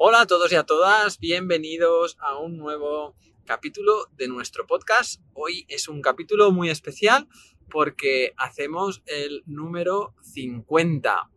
Hola 0.00 0.20
a 0.20 0.26
todos 0.28 0.52
y 0.52 0.54
a 0.54 0.62
todas, 0.62 1.18
bienvenidos 1.18 2.18
a 2.20 2.38
un 2.38 2.56
nuevo 2.56 3.16
capítulo 3.44 4.06
de 4.12 4.28
nuestro 4.28 4.64
podcast. 4.64 5.20
Hoy 5.34 5.66
es 5.68 5.88
un 5.88 6.02
capítulo 6.02 6.52
muy 6.52 6.70
especial 6.70 7.26
porque 7.68 8.32
hacemos 8.36 9.02
el 9.06 9.42
número 9.46 10.14
50. 10.22 11.28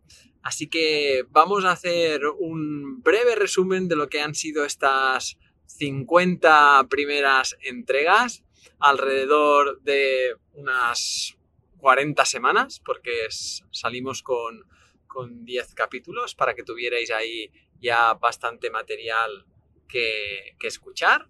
Así 0.44 0.68
que 0.68 1.24
vamos 1.30 1.64
a 1.64 1.72
hacer 1.72 2.22
un 2.38 3.02
breve 3.02 3.34
resumen 3.34 3.88
de 3.88 3.96
lo 3.96 4.08
que 4.08 4.20
han 4.20 4.36
sido 4.36 4.64
estas 4.64 5.38
50 5.66 6.86
primeras 6.88 7.56
entregas, 7.64 8.44
alrededor 8.78 9.82
de 9.82 10.36
unas 10.52 11.36
40 11.78 12.24
semanas, 12.26 12.78
porque 12.78 13.26
salimos 13.72 14.22
con, 14.22 14.64
con 15.08 15.44
10 15.44 15.74
capítulos 15.74 16.36
para 16.36 16.54
que 16.54 16.62
tuvierais 16.62 17.10
ahí 17.10 17.50
ya 17.82 18.14
bastante 18.14 18.70
material 18.70 19.44
que, 19.88 20.56
escuchar. 20.62 21.28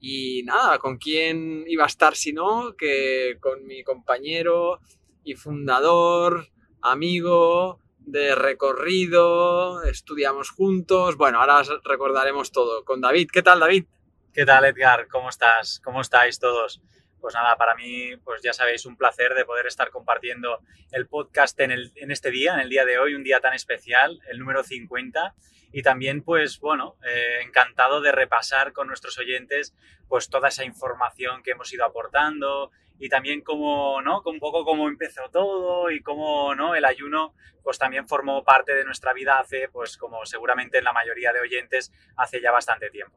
Y 0.00 0.42
nada, 0.44 0.78
¿con 0.78 0.96
quién 0.98 1.64
iba 1.68 1.84
a 1.84 1.86
estar 1.86 2.16
si 2.16 2.32
no? 2.32 2.74
Que 2.76 3.36
con 3.40 3.64
mi 3.64 3.84
compañero 3.84 4.80
y 5.22 5.34
fundador, 5.34 6.48
amigo 6.80 7.78
de 7.98 8.34
recorrido, 8.34 9.84
estudiamos 9.84 10.50
juntos. 10.50 11.16
Bueno, 11.16 11.40
ahora 11.40 11.62
recordaremos 11.84 12.50
todo. 12.50 12.84
Con 12.84 13.00
David, 13.00 13.28
¿qué 13.32 13.42
tal 13.42 13.60
David? 13.60 13.84
¿Qué 14.32 14.44
tal 14.44 14.64
Edgar? 14.64 15.06
¿Cómo 15.06 15.28
estás? 15.28 15.80
¿Cómo 15.84 16.00
estáis 16.00 16.40
todos? 16.40 16.82
Pues 17.22 17.34
nada, 17.34 17.56
para 17.56 17.76
mí, 17.76 18.16
pues 18.24 18.42
ya 18.42 18.52
sabéis, 18.52 18.84
un 18.84 18.96
placer 18.96 19.34
de 19.34 19.44
poder 19.44 19.68
estar 19.68 19.90
compartiendo 19.90 20.58
el 20.90 21.06
podcast 21.06 21.58
en, 21.60 21.70
el, 21.70 21.92
en 21.94 22.10
este 22.10 22.32
día, 22.32 22.54
en 22.54 22.60
el 22.60 22.68
día 22.68 22.84
de 22.84 22.98
hoy, 22.98 23.14
un 23.14 23.22
día 23.22 23.38
tan 23.38 23.54
especial, 23.54 24.20
el 24.28 24.40
número 24.40 24.64
50 24.64 25.32
y 25.72 25.82
también 25.82 26.22
pues 26.22 26.58
bueno, 26.58 26.96
eh, 27.06 27.42
encantado 27.46 28.00
de 28.00 28.10
repasar 28.10 28.72
con 28.72 28.88
nuestros 28.88 29.16
oyentes 29.18 29.72
pues 30.08 30.28
toda 30.28 30.48
esa 30.48 30.64
información 30.64 31.44
que 31.44 31.52
hemos 31.52 31.72
ido 31.72 31.84
aportando 31.84 32.72
y 32.98 33.08
también 33.08 33.40
cómo, 33.40 34.02
¿no? 34.02 34.20
Un 34.26 34.40
poco 34.40 34.64
cómo 34.64 34.88
empezó 34.88 35.30
todo 35.30 35.92
y 35.92 36.02
cómo, 36.02 36.56
¿no? 36.56 36.74
El 36.74 36.84
ayuno 36.84 37.34
pues 37.62 37.78
también 37.78 38.08
formó 38.08 38.42
parte 38.42 38.74
de 38.74 38.84
nuestra 38.84 39.12
vida 39.12 39.38
hace 39.38 39.68
pues 39.68 39.96
como 39.96 40.26
seguramente 40.26 40.78
en 40.78 40.84
la 40.84 40.92
mayoría 40.92 41.32
de 41.32 41.40
oyentes 41.40 41.92
hace 42.16 42.40
ya 42.40 42.50
bastante 42.50 42.90
tiempo. 42.90 43.16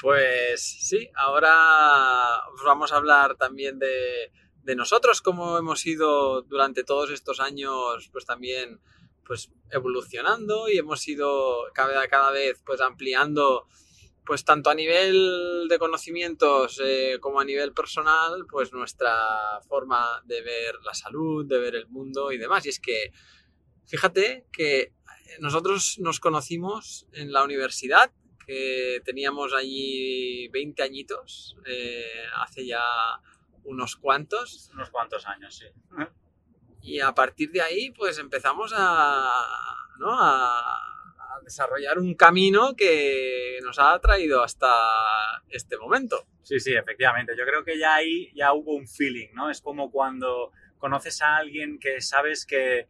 Pues 0.00 0.62
sí, 0.62 1.10
ahora 1.14 2.46
os 2.54 2.62
vamos 2.62 2.92
a 2.92 2.96
hablar 2.96 3.36
también 3.36 3.78
de, 3.78 4.30
de 4.62 4.76
nosotros, 4.76 5.22
cómo 5.22 5.58
hemos 5.58 5.84
ido 5.86 6.42
durante 6.42 6.84
todos 6.84 7.10
estos 7.10 7.40
años 7.40 8.08
pues 8.12 8.24
también 8.24 8.80
pues 9.24 9.50
evolucionando 9.70 10.68
y 10.68 10.78
hemos 10.78 11.06
ido 11.08 11.64
cada, 11.74 12.06
cada 12.08 12.30
vez 12.30 12.62
pues 12.64 12.80
ampliando 12.80 13.66
pues 14.24 14.44
tanto 14.44 14.68
a 14.68 14.74
nivel 14.74 15.68
de 15.68 15.78
conocimientos 15.78 16.80
eh, 16.84 17.18
como 17.18 17.40
a 17.40 17.46
nivel 17.46 17.72
personal 17.72 18.46
pues 18.50 18.74
nuestra 18.74 19.58
forma 19.66 20.22
de 20.26 20.42
ver 20.42 20.74
la 20.84 20.92
salud, 20.92 21.46
de 21.46 21.58
ver 21.58 21.74
el 21.74 21.88
mundo 21.88 22.30
y 22.30 22.36
demás. 22.36 22.66
Y 22.66 22.68
es 22.68 22.78
que 22.78 23.10
fíjate 23.86 24.44
que 24.52 24.92
nosotros 25.40 25.98
nos 25.98 26.20
conocimos 26.20 27.06
en 27.12 27.32
la 27.32 27.42
universidad, 27.42 28.10
que 28.48 29.02
teníamos 29.04 29.52
allí 29.52 30.48
20 30.48 30.82
añitos, 30.82 31.54
eh, 31.66 32.22
hace 32.36 32.64
ya 32.64 32.82
unos 33.64 33.96
cuantos. 33.96 34.70
Unos 34.72 34.88
cuantos 34.88 35.26
años, 35.26 35.54
sí. 35.54 35.66
Y 36.80 37.00
a 37.00 37.12
partir 37.12 37.50
de 37.50 37.60
ahí, 37.60 37.90
pues 37.90 38.18
empezamos 38.18 38.72
a, 38.74 39.30
desarrollar 41.44 41.98
un 41.98 42.14
camino 42.14 42.74
que 42.74 43.58
nos 43.62 43.78
ha 43.78 43.98
traído 44.00 44.42
hasta 44.42 44.72
este 45.50 45.76
momento. 45.76 46.26
Sí, 46.42 46.58
sí, 46.58 46.74
efectivamente. 46.74 47.34
Yo 47.36 47.44
creo 47.44 47.64
que 47.64 47.78
ya 47.78 47.96
ahí 47.96 48.30
ya 48.34 48.54
hubo 48.54 48.74
un 48.74 48.88
feeling, 48.88 49.28
¿no? 49.34 49.50
Es 49.50 49.60
como 49.60 49.90
cuando 49.90 50.52
conoces 50.78 51.20
a 51.20 51.36
alguien 51.36 51.78
que 51.78 52.00
sabes 52.00 52.46
que, 52.46 52.88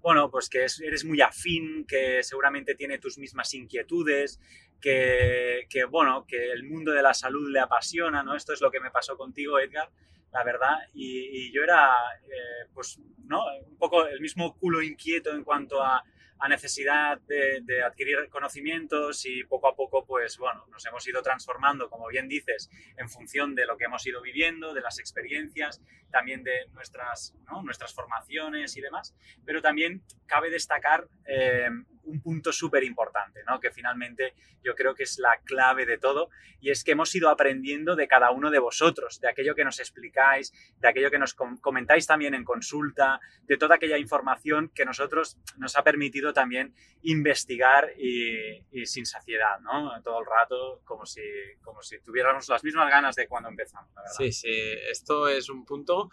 bueno, 0.00 0.30
pues 0.30 0.48
que 0.48 0.66
eres 0.84 1.04
muy 1.04 1.20
afín, 1.20 1.86
que 1.86 2.22
seguramente 2.22 2.74
tiene 2.74 2.98
tus 2.98 3.18
mismas 3.18 3.52
inquietudes, 3.54 4.40
que, 4.80 5.66
bueno, 5.90 6.24
que 6.26 6.52
el 6.52 6.64
mundo 6.64 6.92
de 6.92 7.02
la 7.02 7.14
salud 7.14 7.50
le 7.50 7.60
apasiona, 7.60 8.22
¿no? 8.22 8.34
Esto 8.34 8.52
es 8.52 8.60
lo 8.60 8.70
que 8.70 8.80
me 8.80 8.90
pasó 8.90 9.16
contigo, 9.16 9.58
Edgar 9.58 9.90
la 10.32 10.44
verdad. 10.44 10.76
Y, 10.94 11.52
yo 11.52 11.62
era, 11.62 11.90
eh, 12.24 12.68
pues, 12.74 13.00
¿no? 13.24 13.44
Un 13.66 13.76
poco 13.76 14.06
el 14.06 14.20
mismo 14.20 14.56
culo 14.56 14.82
inquieto 14.82 15.34
en 15.34 15.44
cuanto 15.44 15.82
a, 15.82 16.04
necesidad 16.48 17.18
de, 17.22 17.82
adquirir 17.84 18.28
conocimientos 18.30 19.26
y 19.26 19.42
poco 19.42 19.66
a 19.68 19.74
poco, 19.74 20.06
pues, 20.06 20.38
bueno, 20.38 20.66
nos 20.70 20.86
hemos 20.86 21.06
ido 21.08 21.20
transformando, 21.20 21.90
como 21.90 22.06
bien 22.06 22.28
dices, 22.28 22.70
en 22.96 23.08
función 23.08 23.56
de 23.56 23.66
lo 23.66 23.76
que 23.76 23.86
hemos 23.86 24.06
ido 24.06 24.22
viviendo, 24.22 24.72
de 24.72 24.80
las 24.80 25.00
experiencias, 25.00 25.82
también 26.12 26.44
de 26.44 26.68
nuestras, 26.72 27.34
nuestras 27.64 27.92
formaciones 27.92 28.76
y 28.76 28.80
demás. 28.80 29.16
Pero 29.44 29.60
también 29.60 30.04
cabe 30.26 30.48
destacar 30.48 31.08
eh, 31.26 31.68
un 32.08 32.20
punto 32.20 32.52
súper 32.52 32.84
importante, 32.84 33.40
¿no? 33.46 33.60
que 33.60 33.70
finalmente 33.70 34.34
yo 34.62 34.74
creo 34.74 34.94
que 34.94 35.04
es 35.04 35.18
la 35.18 35.38
clave 35.44 35.86
de 35.86 35.98
todo, 35.98 36.30
y 36.60 36.70
es 36.70 36.82
que 36.84 36.92
hemos 36.92 37.14
ido 37.14 37.28
aprendiendo 37.28 37.96
de 37.96 38.08
cada 38.08 38.30
uno 38.30 38.50
de 38.50 38.58
vosotros, 38.58 39.20
de 39.20 39.28
aquello 39.28 39.54
que 39.54 39.64
nos 39.64 39.78
explicáis, 39.78 40.52
de 40.78 40.88
aquello 40.88 41.10
que 41.10 41.18
nos 41.18 41.34
comentáis 41.34 42.06
también 42.06 42.34
en 42.34 42.44
consulta, 42.44 43.20
de 43.42 43.56
toda 43.56 43.76
aquella 43.76 43.98
información 43.98 44.70
que 44.74 44.84
nosotros 44.84 45.38
nos 45.56 45.76
ha 45.76 45.84
permitido 45.84 46.32
también 46.32 46.74
investigar 47.02 47.92
y, 47.98 48.64
sin 48.86 49.06
saciedad, 49.06 49.60
¿no? 49.60 50.00
todo 50.02 50.20
el 50.20 50.26
rato, 50.26 50.82
como 50.84 51.06
si, 51.06 51.22
como 51.62 51.82
si 51.82 52.00
tuviéramos 52.00 52.48
las 52.48 52.64
mismas 52.64 52.90
ganas 52.90 53.14
de 53.16 53.28
cuando 53.28 53.48
empezamos. 53.48 53.90
Sí, 54.16 54.32
sí, 54.32 54.50
esto 54.90 55.28
es 55.28 55.48
un 55.48 55.64
punto 55.64 56.10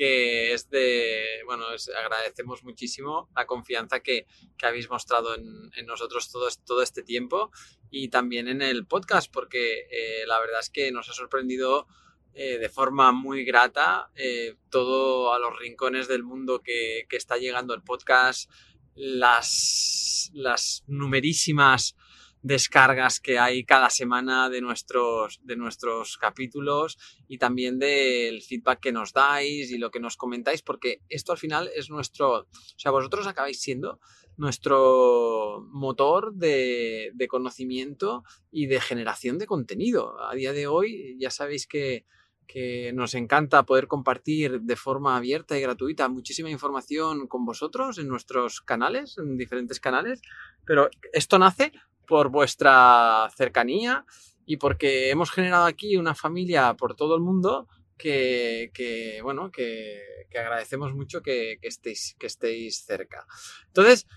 que 0.00 0.54
es 0.54 0.70
de, 0.70 1.42
bueno, 1.44 1.66
agradecemos 2.02 2.64
muchísimo 2.64 3.28
la 3.36 3.44
confianza 3.44 4.00
que, 4.00 4.26
habéis 4.62 4.88
mostrado 4.88 5.34
en, 5.34 5.70
nosotros 5.84 6.32
todo, 6.32 6.48
todo, 6.64 6.80
este 6.80 7.02
tiempo 7.02 7.50
y 7.90 8.08
también 8.08 8.48
en 8.48 8.62
el 8.62 8.86
podcast, 8.86 9.30
porque 9.30 9.80
eh, 9.90 10.24
la 10.26 10.40
verdad 10.40 10.60
es 10.60 10.70
que 10.70 10.90
nos 10.90 11.10
ha 11.10 11.12
sorprendido 11.12 11.86
eh, 12.32 12.56
de 12.56 12.70
forma 12.70 13.12
muy 13.12 13.44
grata 13.44 14.10
eh, 14.14 14.56
todo 14.70 15.34
a 15.34 15.38
los 15.38 15.54
rincones 15.58 16.08
del 16.08 16.22
mundo 16.22 16.62
que, 16.62 17.04
que 17.06 17.18
está 17.18 17.36
llegando 17.36 17.74
el 17.74 17.82
podcast, 17.82 18.50
las, 18.94 20.30
las 20.32 20.82
numerísimas 20.86 21.94
descargas 22.42 23.20
que 23.20 23.38
hay 23.38 23.64
cada 23.64 23.90
semana 23.90 24.48
de 24.48 24.60
nuestros, 24.60 25.40
de 25.42 25.56
nuestros 25.56 26.16
capítulos 26.16 26.98
y 27.28 27.38
también 27.38 27.78
del 27.78 28.42
feedback 28.42 28.80
que 28.80 28.92
nos 28.92 29.12
dais 29.12 29.70
y 29.70 29.78
lo 29.78 29.90
que 29.90 30.00
nos 30.00 30.16
comentáis, 30.16 30.62
porque 30.62 31.02
esto 31.08 31.32
al 31.32 31.38
final 31.38 31.70
es 31.74 31.90
nuestro, 31.90 32.40
o 32.40 32.46
sea, 32.76 32.90
vosotros 32.90 33.26
acabáis 33.26 33.60
siendo 33.60 34.00
nuestro 34.36 35.66
motor 35.70 36.34
de, 36.34 37.10
de 37.14 37.28
conocimiento 37.28 38.24
y 38.50 38.66
de 38.66 38.80
generación 38.80 39.38
de 39.38 39.46
contenido. 39.46 40.22
A 40.22 40.34
día 40.34 40.52
de 40.52 40.66
hoy 40.66 41.16
ya 41.18 41.30
sabéis 41.30 41.66
que, 41.66 42.06
que 42.50 42.92
nos 42.92 43.14
encanta 43.14 43.64
poder 43.64 43.86
compartir 43.86 44.62
de 44.62 44.74
forma 44.74 45.16
abierta 45.16 45.56
y 45.56 45.60
gratuita 45.60 46.08
muchísima 46.08 46.50
información 46.50 47.28
con 47.28 47.44
vosotros 47.44 47.98
en 47.98 48.08
nuestros 48.08 48.60
canales, 48.60 49.18
en 49.18 49.36
diferentes 49.36 49.78
canales, 49.78 50.20
pero 50.64 50.90
esto 51.12 51.38
nace 51.38 51.72
por 52.10 52.28
vuestra 52.28 53.30
cercanía 53.36 54.04
y 54.44 54.56
porque 54.56 55.10
hemos 55.10 55.30
generado 55.30 55.66
aquí 55.66 55.96
una 55.96 56.16
familia 56.16 56.74
por 56.74 56.96
todo 56.96 57.14
el 57.14 57.22
mundo 57.22 57.68
que, 57.96 59.20
bueno, 59.22 59.52
que, 59.52 60.00
agradecemos 60.36 60.92
mucho 60.92 61.22
que, 61.22 61.58
estéis, 61.62 62.16
que 62.18 62.26
estéis 62.26 62.84
cerca. 62.84 63.28
Entonces, 63.68 64.08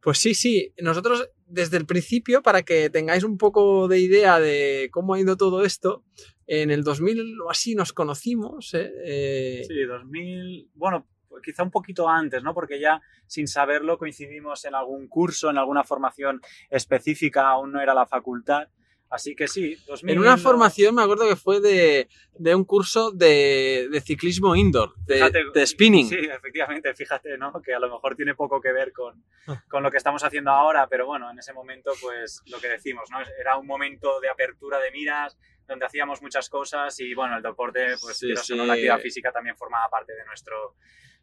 pues 0.00 0.18
sí, 0.18 0.34
sí, 0.34 0.72
nosotros 0.80 1.28
desde 1.44 1.76
el 1.76 1.86
principio, 1.86 2.40
para 2.40 2.62
que 2.62 2.88
tengáis 2.88 3.24
un 3.24 3.36
poco 3.36 3.88
de 3.88 3.98
idea 3.98 4.38
de 4.38 4.88
cómo 4.92 5.14
ha 5.14 5.20
ido 5.20 5.36
todo 5.36 5.64
esto, 5.64 6.04
en 6.46 6.70
el 6.70 6.84
2000 6.84 7.40
o 7.40 7.50
así 7.50 7.74
nos 7.74 7.92
conocimos. 7.92 8.74
¿eh? 8.74 8.92
Eh, 9.04 9.64
sí, 9.66 9.82
2000, 9.82 10.70
bueno, 10.74 11.08
quizá 11.40 11.62
un 11.62 11.70
poquito 11.70 12.08
antes, 12.08 12.42
¿no? 12.42 12.54
Porque 12.54 12.80
ya 12.80 13.00
sin 13.26 13.48
saberlo 13.48 13.98
coincidimos 13.98 14.64
en 14.64 14.74
algún 14.74 15.08
curso, 15.08 15.50
en 15.50 15.58
alguna 15.58 15.84
formación 15.84 16.40
específica, 16.68 17.48
aún 17.48 17.72
no 17.72 17.80
era 17.80 17.94
la 17.94 18.06
facultad. 18.06 18.68
Así 19.10 19.34
que 19.34 19.48
sí, 19.48 19.76
En 20.04 20.20
una 20.20 20.36
formación 20.36 20.94
me 20.94 21.02
acuerdo 21.02 21.28
que 21.28 21.34
fue 21.34 21.60
de, 21.60 22.06
un 22.54 22.64
curso 22.64 23.10
de, 23.10 24.00
ciclismo 24.04 24.54
indoor, 24.54 24.94
de, 25.04 25.66
spinning. 25.66 26.08
Sí, 26.08 26.14
efectivamente, 26.14 26.94
fíjate, 26.94 27.36
¿no? 27.36 27.60
Que 27.60 27.74
a 27.74 27.80
lo 27.80 27.90
mejor 27.90 28.14
tiene 28.14 28.36
poco 28.36 28.60
que 28.60 28.70
ver 28.70 28.92
con, 28.92 29.24
ah. 29.48 29.64
con, 29.68 29.82
lo 29.82 29.90
que 29.90 29.96
estamos 29.96 30.22
haciendo 30.22 30.52
ahora, 30.52 30.86
pero 30.88 31.06
bueno, 31.06 31.28
en 31.28 31.40
ese 31.40 31.52
momento, 31.52 31.90
pues 32.00 32.40
lo 32.46 32.60
que 32.60 32.68
decimos, 32.68 33.10
¿no? 33.10 33.18
Era 33.40 33.56
un 33.56 33.66
momento 33.66 34.20
de 34.20 34.28
apertura 34.28 34.78
de 34.78 34.92
miras, 34.92 35.36
donde 35.66 35.86
hacíamos 35.86 36.22
muchas 36.22 36.48
cosas 36.48 36.98
y 37.00 37.12
bueno, 37.12 37.36
el 37.36 37.42
deporte, 37.42 37.96
pues 38.00 38.16
sí, 38.16 38.28
la 38.28 38.72
actividad 38.72 39.00
física 39.00 39.32
también 39.32 39.56
formaba 39.56 39.88
parte 39.88 40.12
de 40.14 40.24
nuestro, 40.24 40.76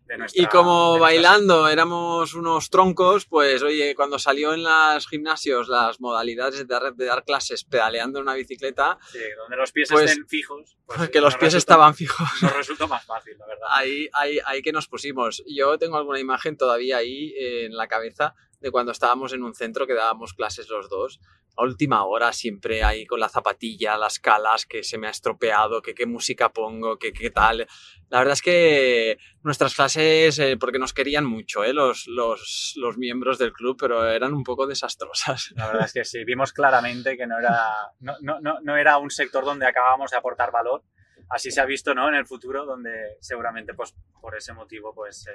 de 0.08 0.18
nuestra... 0.18 0.42
Y 0.44 0.46
como 0.48 0.94
de 0.94 1.00
nuestra- 1.00 1.02
bailando 1.02 1.68
éramos 1.68 2.34
unos 2.34 2.70
troncos, 2.70 3.26
pues 3.26 3.62
oye, 3.64 3.94
cuando 3.96 4.18
salió 4.18 4.54
en 4.54 4.64
los 4.64 5.08
gimnasios 5.08 5.68
las 5.68 6.00
modalidades 6.00 6.58
de 6.60 6.66
dar, 6.66 6.94
de 6.96 7.06
dar 7.06 7.24
clases 7.24 7.64
pedaleando 7.64 8.20
en 8.20 8.24
una 8.24 8.34
bicicleta, 8.36 8.98
Sí, 9.12 9.20
donde 9.38 9.58
los 9.58 9.72
pies 9.72 9.90
Pues- 9.92 10.12
estén 10.12 10.28
fijos. 10.28 10.78
pues, 10.86 11.10
que 11.12 11.22
los 11.22 11.34
pies 11.36 11.54
resulta- 11.54 11.58
estaban 11.58 11.96
fijos. 11.96 12.28
Nos 12.42 12.56
resultó 12.56 12.88
más 12.88 13.06
fácil, 13.06 13.38
la 13.38 13.46
verdad. 13.46 13.68
Ahí, 13.70 14.10
ahí, 14.14 14.40
ahí 14.46 14.62
que 14.62 14.72
nos 14.72 14.88
pusimos. 14.88 15.44
Yo 15.48 15.78
tengo 15.78 15.98
alguna 15.98 16.20
imagen 16.20 16.58
todavía 16.58 16.98
ahí 16.98 17.34
eh, 17.38 17.66
en 17.66 17.76
la 17.76 17.88
cabeza 17.88 18.34
de 18.60 18.72
cuando 18.72 18.92
estábamos 18.92 19.34
en 19.34 19.44
un 19.44 19.54
centro 19.54 19.86
que 19.86 19.94
dábamos 19.94 20.34
clases 20.34 20.70
los 20.70 20.90
dos. 20.90 21.20
A 21.56 21.64
última 21.64 22.06
hora 22.06 22.34
siempre 22.34 22.84
ahí 22.84 23.06
con 23.06 23.20
la 23.20 23.30
zapatilla, 23.30 23.98
las 23.98 24.20
calas, 24.20 24.66
que 24.66 24.84
se 24.84 24.98
me 24.98 25.08
ha 25.08 25.12
estropeado, 25.12 25.82
que 25.82 25.96
qué 25.96 26.06
música 26.06 26.50
pongo, 26.50 26.98
que 26.98 27.14
qué 27.14 27.32
tal. 27.32 27.68
La 28.10 28.20
verdad 28.20 28.34
es 28.34 28.42
que 28.42 29.18
nuestras 29.42 29.74
clases, 29.74 30.38
eh, 30.40 30.58
porque 30.60 30.78
nos 30.78 30.94
querían 30.94 31.26
mucho, 31.26 31.64
eh, 31.64 31.74
los, 31.74 32.06
los, 32.08 32.74
los 32.78 32.98
miembros 32.98 33.40
del 33.40 33.54
club, 33.54 33.76
pero 33.80 34.08
eran 34.08 34.34
un 34.34 34.44
poco 34.44 34.68
desastrosas. 34.68 35.52
La 35.56 35.68
verdad 35.68 35.86
es 35.86 35.94
que 35.94 36.06
sí, 36.06 36.24
vimos 36.24 36.54
claramente 36.54 37.18
que 37.18 37.26
no 37.26 37.40
era, 37.40 37.92
no, 38.00 38.14
no, 38.22 38.40
no, 38.40 38.60
no 38.62 38.78
era 38.78 38.98
un 39.00 39.10
sector 39.10 39.44
donde 39.44 39.66
acabábamos 39.66 40.12
de 40.12 40.18
aportar 40.18 40.52
valor. 40.52 40.84
Así 41.30 41.52
se 41.52 41.60
ha 41.62 41.66
visto 41.66 41.94
¿no? 41.94 42.08
en 42.08 42.16
el 42.16 42.26
futuro, 42.26 42.66
donde 42.66 43.18
seguramente 43.20 43.74
pues, 43.74 43.94
por 44.22 44.36
ese 44.36 44.54
motivo 44.54 44.94
pues, 44.94 45.28
eh, 45.28 45.32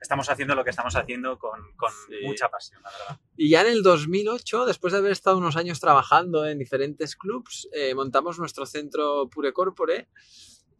estamos 0.00 0.28
haciendo 0.30 0.54
lo 0.54 0.64
que 0.64 0.70
estamos 0.70 0.94
haciendo 0.96 1.38
con, 1.38 1.60
con 1.76 1.90
Sí. 2.08 2.16
mucha 2.24 2.48
pasión, 2.48 2.80
la 2.82 2.90
verdad. 2.90 3.20
Y 3.36 3.50
ya 3.50 3.62
en 3.62 3.68
el 3.68 3.82
2008, 3.82 4.66
después 4.66 4.92
de 4.92 4.98
haber 5.00 5.12
estado 5.12 5.38
unos 5.38 5.56
años 5.56 5.80
trabajando 5.80 6.46
en 6.46 6.58
diferentes 6.58 7.16
clubs, 7.16 7.68
eh, 7.72 7.94
montamos 7.94 8.38
nuestro 8.38 8.66
centro 8.66 9.28
Pure 9.28 9.52
Corpore, 9.52 10.08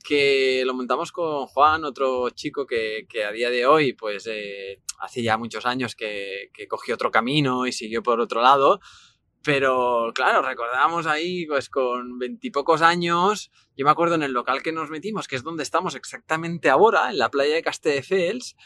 que 0.05 0.64
lo 0.67 0.75
montamos 0.75 1.12
con 1.12 1.47
Juan, 1.47 1.85
otro 1.85 2.31
chico 2.31 2.67
que, 2.67 3.06
que 3.09 3.25
a 3.25 3.31
día 3.31 3.50
de 3.50 3.67
hoy, 3.67 3.93
pues 3.93 4.26
eh, 4.29 4.81
hace 4.99 5.23
ya 5.23 5.37
muchos 5.37 5.64
años 5.67 5.94
que, 5.94 6.50
que 6.53 6.67
cogió 6.67 6.94
otro 6.97 7.11
camino 7.12 7.67
y 7.67 7.73
siguió 7.73 8.03
por 8.03 8.20
otro 8.20 8.43
lado. 8.43 8.81
Pero 9.44 10.12
claro, 10.15 10.43
recordábamos 10.43 11.06
ahí, 11.06 11.47
pues 11.47 11.69
con 11.69 12.19
veintipocos 12.19 12.83
años, 12.83 13.50
yo 13.77 13.85
me 13.85 13.91
acuerdo 13.91 14.15
en 14.15 14.23
el 14.23 14.33
local 14.33 14.62
que 14.62 14.73
nos 14.73 14.91
metimos, 14.91 15.27
que 15.27 15.37
es 15.37 15.43
donde 15.43 15.62
estamos 15.62 15.94
exactamente 15.94 16.71
ahora, 16.71 17.11
en 17.11 17.19
la 17.19 17.31
playa 17.31 17.55
de 17.55 17.62
Castelldefels, 17.62 18.56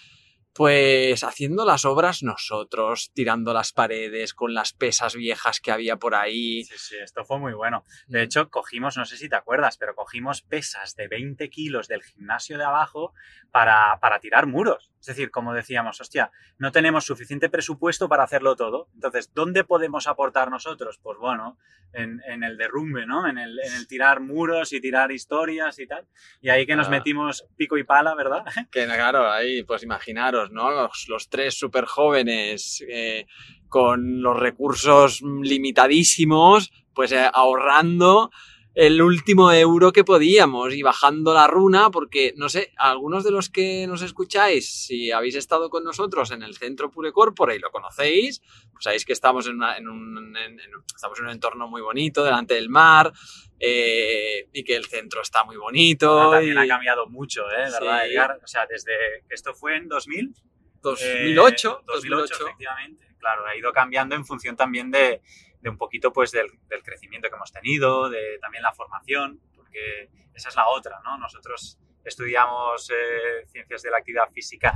pues 0.56 1.23
haciendo 1.23 1.67
las 1.67 1.84
obras 1.84 2.23
nosotros, 2.23 3.11
tirando 3.12 3.52
las 3.52 3.73
paredes 3.73 4.32
con 4.32 4.55
las 4.55 4.73
pesas 4.73 5.14
viejas 5.14 5.61
que 5.61 5.70
había 5.70 5.96
por 5.96 6.14
ahí. 6.14 6.64
Sí, 6.64 6.75
sí, 6.79 6.96
esto 7.02 7.26
fue 7.26 7.38
muy 7.38 7.52
bueno. 7.52 7.84
De 8.06 8.22
hecho, 8.22 8.49
cogimos, 8.49 8.96
no 8.96 9.05
sé 9.05 9.19
si 9.19 9.29
te 9.29 9.37
acuerdas, 9.37 9.76
pero 9.76 9.94
cogimos 9.94 10.40
pesas 10.40 10.96
de 10.96 11.08
20 11.08 11.50
kilos 11.50 11.88
del 11.88 12.02
gimnasio 12.02 12.56
de 12.56 12.64
abajo 12.64 13.12
para, 13.50 13.99
para 14.00 14.19
tirar 14.19 14.46
muros. 14.46 14.90
Es 15.06 15.14
decir, 15.14 15.31
como 15.31 15.55
decíamos, 15.55 16.00
hostia, 16.00 16.32
no 16.58 16.73
tenemos 16.73 17.05
suficiente 17.05 17.49
presupuesto 17.49 18.08
para 18.08 18.25
hacerlo 18.25 18.56
todo. 18.56 18.88
Entonces, 18.94 19.31
¿dónde 19.32 19.62
podemos 19.62 20.08
aportar 20.08 20.50
nosotros? 20.50 20.99
Pues 21.00 21.17
bueno, 21.19 21.58
en, 21.93 22.20
en 22.26 22.43
el 22.43 22.56
derrumbe, 22.56 23.06
¿no? 23.06 23.29
En 23.29 23.38
el, 23.38 23.56
en 23.61 23.73
el 23.75 23.87
tirar 23.87 24.19
muros 24.19 24.73
y 24.73 24.81
tirar 24.81 25.12
historias 25.12 25.79
y 25.79 25.87
tal. 25.87 26.08
Y 26.41 26.49
ahí 26.49 26.67
que 26.67 26.75
nos 26.75 26.88
Ah. 26.88 26.91
metimos 26.91 27.47
pico 27.56 27.79
y 27.79 27.85
pala, 27.85 28.17
¿verdad? 28.17 28.44
Que 28.73 28.85
claro, 28.87 29.31
ahí 29.31 29.62
pues 29.62 29.85
imaginaros, 29.85 30.50
¿no? 30.50 30.73
Los, 30.73 31.06
los 31.08 31.29
tres 31.29 31.56
súper 31.56 31.85
jóvenes 31.85 32.85
eh, 32.88 33.26
con 33.69 34.23
los 34.23 34.37
recursos 34.37 35.23
limitadísimos, 35.23 36.73
pues 36.94 37.12
eh, 37.12 37.31
ahorrando 37.32 38.31
el 38.78 39.00
último 39.00 39.50
euro 39.52 39.90
que 39.90 40.05
podíamos 40.05 40.75
y 40.75 40.82
bajando 40.82 41.32
la 41.32 41.46
runa, 41.46 41.90
porque 41.90 42.34
no 42.37 42.50
sé, 42.50 42.75
algunos 42.76 43.25
de 43.25 43.31
los 43.31 43.49
que 43.49 43.87
nos 43.87 44.02
escucháis, 44.02 44.69
si 44.70 45.11
habéis 45.12 45.34
estado 45.34 45.70
con 45.70 45.82
nosotros 45.82 46.31
en 46.31 46.43
el 46.43 46.55
centro 46.58 46.90
Pure 46.90 47.11
Corpore 47.11 47.56
y 47.56 47.58
lo 47.58 47.70
conocéis, 47.70 48.43
pues 48.73 48.84
sabéis 48.84 49.06
que 49.06 49.14
estamos 49.14 49.46
en, 49.46 49.55
una- 49.55 49.78
en 49.78 49.88
un, 49.88 50.19
en- 50.19 50.61
en- 50.61 50.61
estamos 50.94 51.19
en 51.19 51.25
un 51.25 51.31
entorno 51.31 51.69
muy 51.69 51.81
bonito, 51.81 52.23
delante 52.23 52.52
del 52.52 52.69
mar, 52.69 53.14
eh, 53.58 54.49
y 54.52 54.62
que 54.62 54.76
el 54.76 54.84
centro 54.84 55.22
está 55.22 55.43
muy 55.44 55.56
bonito. 55.56 56.31
También 56.32 56.56
y- 56.56 56.58
ha 56.58 56.69
cambiado 56.69 57.06
mucho, 57.08 57.50
¿eh? 57.50 57.70
¿Verdad, 57.72 58.02
Sí. 58.05 58.11
Edgar? 58.12 58.40
O 58.44 58.46
sea, 58.46 58.67
desde 58.67 58.93
que 59.26 59.34
esto 59.34 59.55
fue 59.55 59.76
en 59.76 59.88
2000, 59.88 60.34
2008, 60.82 61.79
Eh, 61.81 61.84
2008. 61.87 62.34
efectivamente. 62.44 63.06
Claro, 63.19 63.46
ha 63.46 63.56
ido 63.56 63.72
cambiando 63.72 64.14
en 64.14 64.25
función 64.26 64.55
también 64.55 64.90
de, 64.90 65.22
de 65.66 65.70
un 65.70 65.78
poquito 65.78 66.12
pues 66.12 66.30
del, 66.30 66.46
del 66.68 66.84
crecimiento 66.84 67.28
que 67.28 67.34
hemos 67.34 67.50
tenido, 67.50 68.08
de 68.08 68.38
también 68.40 68.62
la 68.62 68.72
formación, 68.72 69.40
porque 69.56 70.10
esa 70.32 70.48
es 70.48 70.54
la 70.54 70.68
otra, 70.68 71.00
¿no? 71.04 71.18
Nosotros 71.18 71.76
estudiamos 72.04 72.88
eh, 72.90 73.44
ciencias 73.48 73.82
de 73.82 73.90
la 73.90 73.98
actividad 73.98 74.30
física 74.30 74.74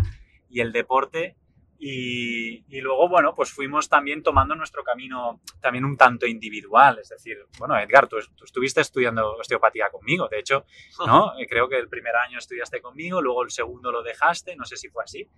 y 0.48 0.60
el 0.60 0.72
deporte 0.72 1.36
y, 1.78 2.64
y 2.68 2.80
luego, 2.80 3.08
bueno, 3.08 3.36
pues 3.36 3.52
fuimos 3.52 3.88
también 3.88 4.24
tomando 4.24 4.56
nuestro 4.56 4.82
camino 4.82 5.40
también 5.60 5.84
un 5.84 5.96
tanto 5.96 6.26
individual, 6.26 6.98
es 6.98 7.10
decir, 7.10 7.38
bueno, 7.56 7.78
Edgar, 7.78 8.08
tú, 8.08 8.16
tú 8.34 8.44
estuviste 8.44 8.80
estudiando 8.80 9.36
osteopatía 9.36 9.90
conmigo, 9.90 10.26
de 10.28 10.40
hecho, 10.40 10.66
¿no? 11.06 11.34
Creo 11.48 11.68
que 11.68 11.78
el 11.78 11.88
primer 11.88 12.16
año 12.16 12.36
estudiaste 12.36 12.82
conmigo, 12.82 13.22
luego 13.22 13.44
el 13.44 13.52
segundo 13.52 13.92
lo 13.92 14.02
dejaste, 14.02 14.56
no 14.56 14.64
sé 14.64 14.76
si 14.76 14.88
fue 14.88 15.04
así. 15.04 15.28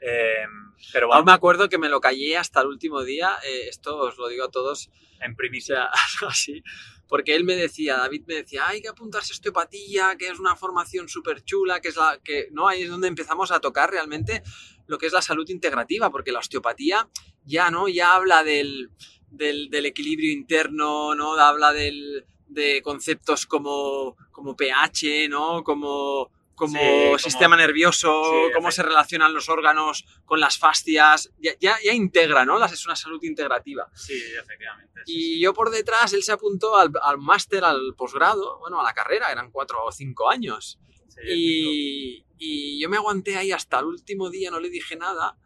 Eh, 0.00 0.44
pero 0.92 1.12
Aún 1.12 1.24
me 1.24 1.32
acuerdo 1.32 1.68
que 1.68 1.78
me 1.78 1.88
lo 1.88 2.00
callé 2.00 2.36
hasta 2.36 2.60
el 2.60 2.68
último 2.68 3.02
día, 3.02 3.32
eh, 3.44 3.68
esto 3.68 3.96
os 3.98 4.18
lo 4.18 4.28
digo 4.28 4.44
a 4.44 4.50
todos, 4.50 4.90
en 5.20 5.34
primicia. 5.34 5.88
así, 6.28 6.62
porque 7.08 7.34
él 7.34 7.44
me 7.44 7.56
decía, 7.56 7.96
David 7.96 8.24
me 8.26 8.34
decía, 8.34 8.66
hay 8.68 8.80
que 8.80 8.88
apuntarse 8.88 9.32
a 9.32 9.34
osteopatía, 9.34 10.16
que 10.18 10.28
es 10.28 10.38
una 10.38 10.56
formación 10.56 11.08
súper 11.08 11.42
chula, 11.44 11.80
que 11.80 11.88
es 11.88 11.96
la 11.96 12.18
que, 12.22 12.48
no, 12.50 12.68
ahí 12.68 12.82
es 12.82 12.90
donde 12.90 13.08
empezamos 13.08 13.50
a 13.50 13.60
tocar 13.60 13.90
realmente 13.90 14.42
lo 14.86 14.98
que 14.98 15.06
es 15.06 15.12
la 15.12 15.22
salud 15.22 15.48
integrativa, 15.48 16.10
porque 16.10 16.32
la 16.32 16.40
osteopatía 16.40 17.08
ya, 17.44 17.70
¿no? 17.70 17.88
Ya 17.88 18.14
habla 18.14 18.42
del, 18.42 18.90
del, 19.30 19.68
del 19.70 19.86
equilibrio 19.86 20.32
interno, 20.32 21.14
¿no? 21.14 21.34
Habla 21.34 21.72
del, 21.72 22.26
de 22.48 22.82
conceptos 22.82 23.46
como, 23.46 24.16
como 24.30 24.56
pH, 24.56 25.28
¿no? 25.28 25.62
Como, 25.62 26.30
como 26.54 26.72
Sí, 26.78 26.78
como- 27.06 27.18
sistema 27.18 27.56
nervioso, 27.56 28.22
Sí, 28.24 28.52
cómo 28.54 28.70
se 28.70 28.82
relacionan 28.82 29.34
los 29.34 29.48
órganos 29.48 30.04
con 30.24 30.40
las 30.40 30.58
fascias, 30.58 31.30
ya, 31.38 31.52
ya, 31.60 31.76
ya 31.84 31.92
integra, 31.92 32.44
¿no? 32.44 32.58
Las- 32.58 32.72
Es 32.72 32.86
una 32.86 32.96
salud 32.96 33.22
integrativa. 33.22 33.88
Sí, 33.94 34.14
efectivamente. 34.38 35.00
sí, 35.06 35.36
Y 35.36 35.40
yo 35.40 35.52
por 35.54 35.70
detrás, 35.70 36.12
él 36.12 36.22
se 36.22 36.32
apuntó 36.32 36.76
al, 36.76 36.90
al 37.02 37.18
máster, 37.18 37.64
al 37.64 37.94
posgrado, 37.96 38.58
bueno, 38.60 38.80
a 38.80 38.84
la 38.84 38.92
carrera, 38.92 39.30
eran 39.32 39.50
cuatro 39.50 39.84
o 39.84 39.92
cinco 39.92 40.30
años. 40.30 40.78
sí, 41.08 41.20
Y, 41.26 42.26
y 42.38 42.80
yo 42.80 42.88
me 42.88 42.96
aguanté 42.96 43.36
ahí 43.36 43.52
hasta 43.52 43.78
el 43.78 43.86
último 43.86 44.30
día, 44.30 44.50
no 44.50 44.58
le 44.60 44.68
dije 44.70 44.96
nada. 44.96 45.36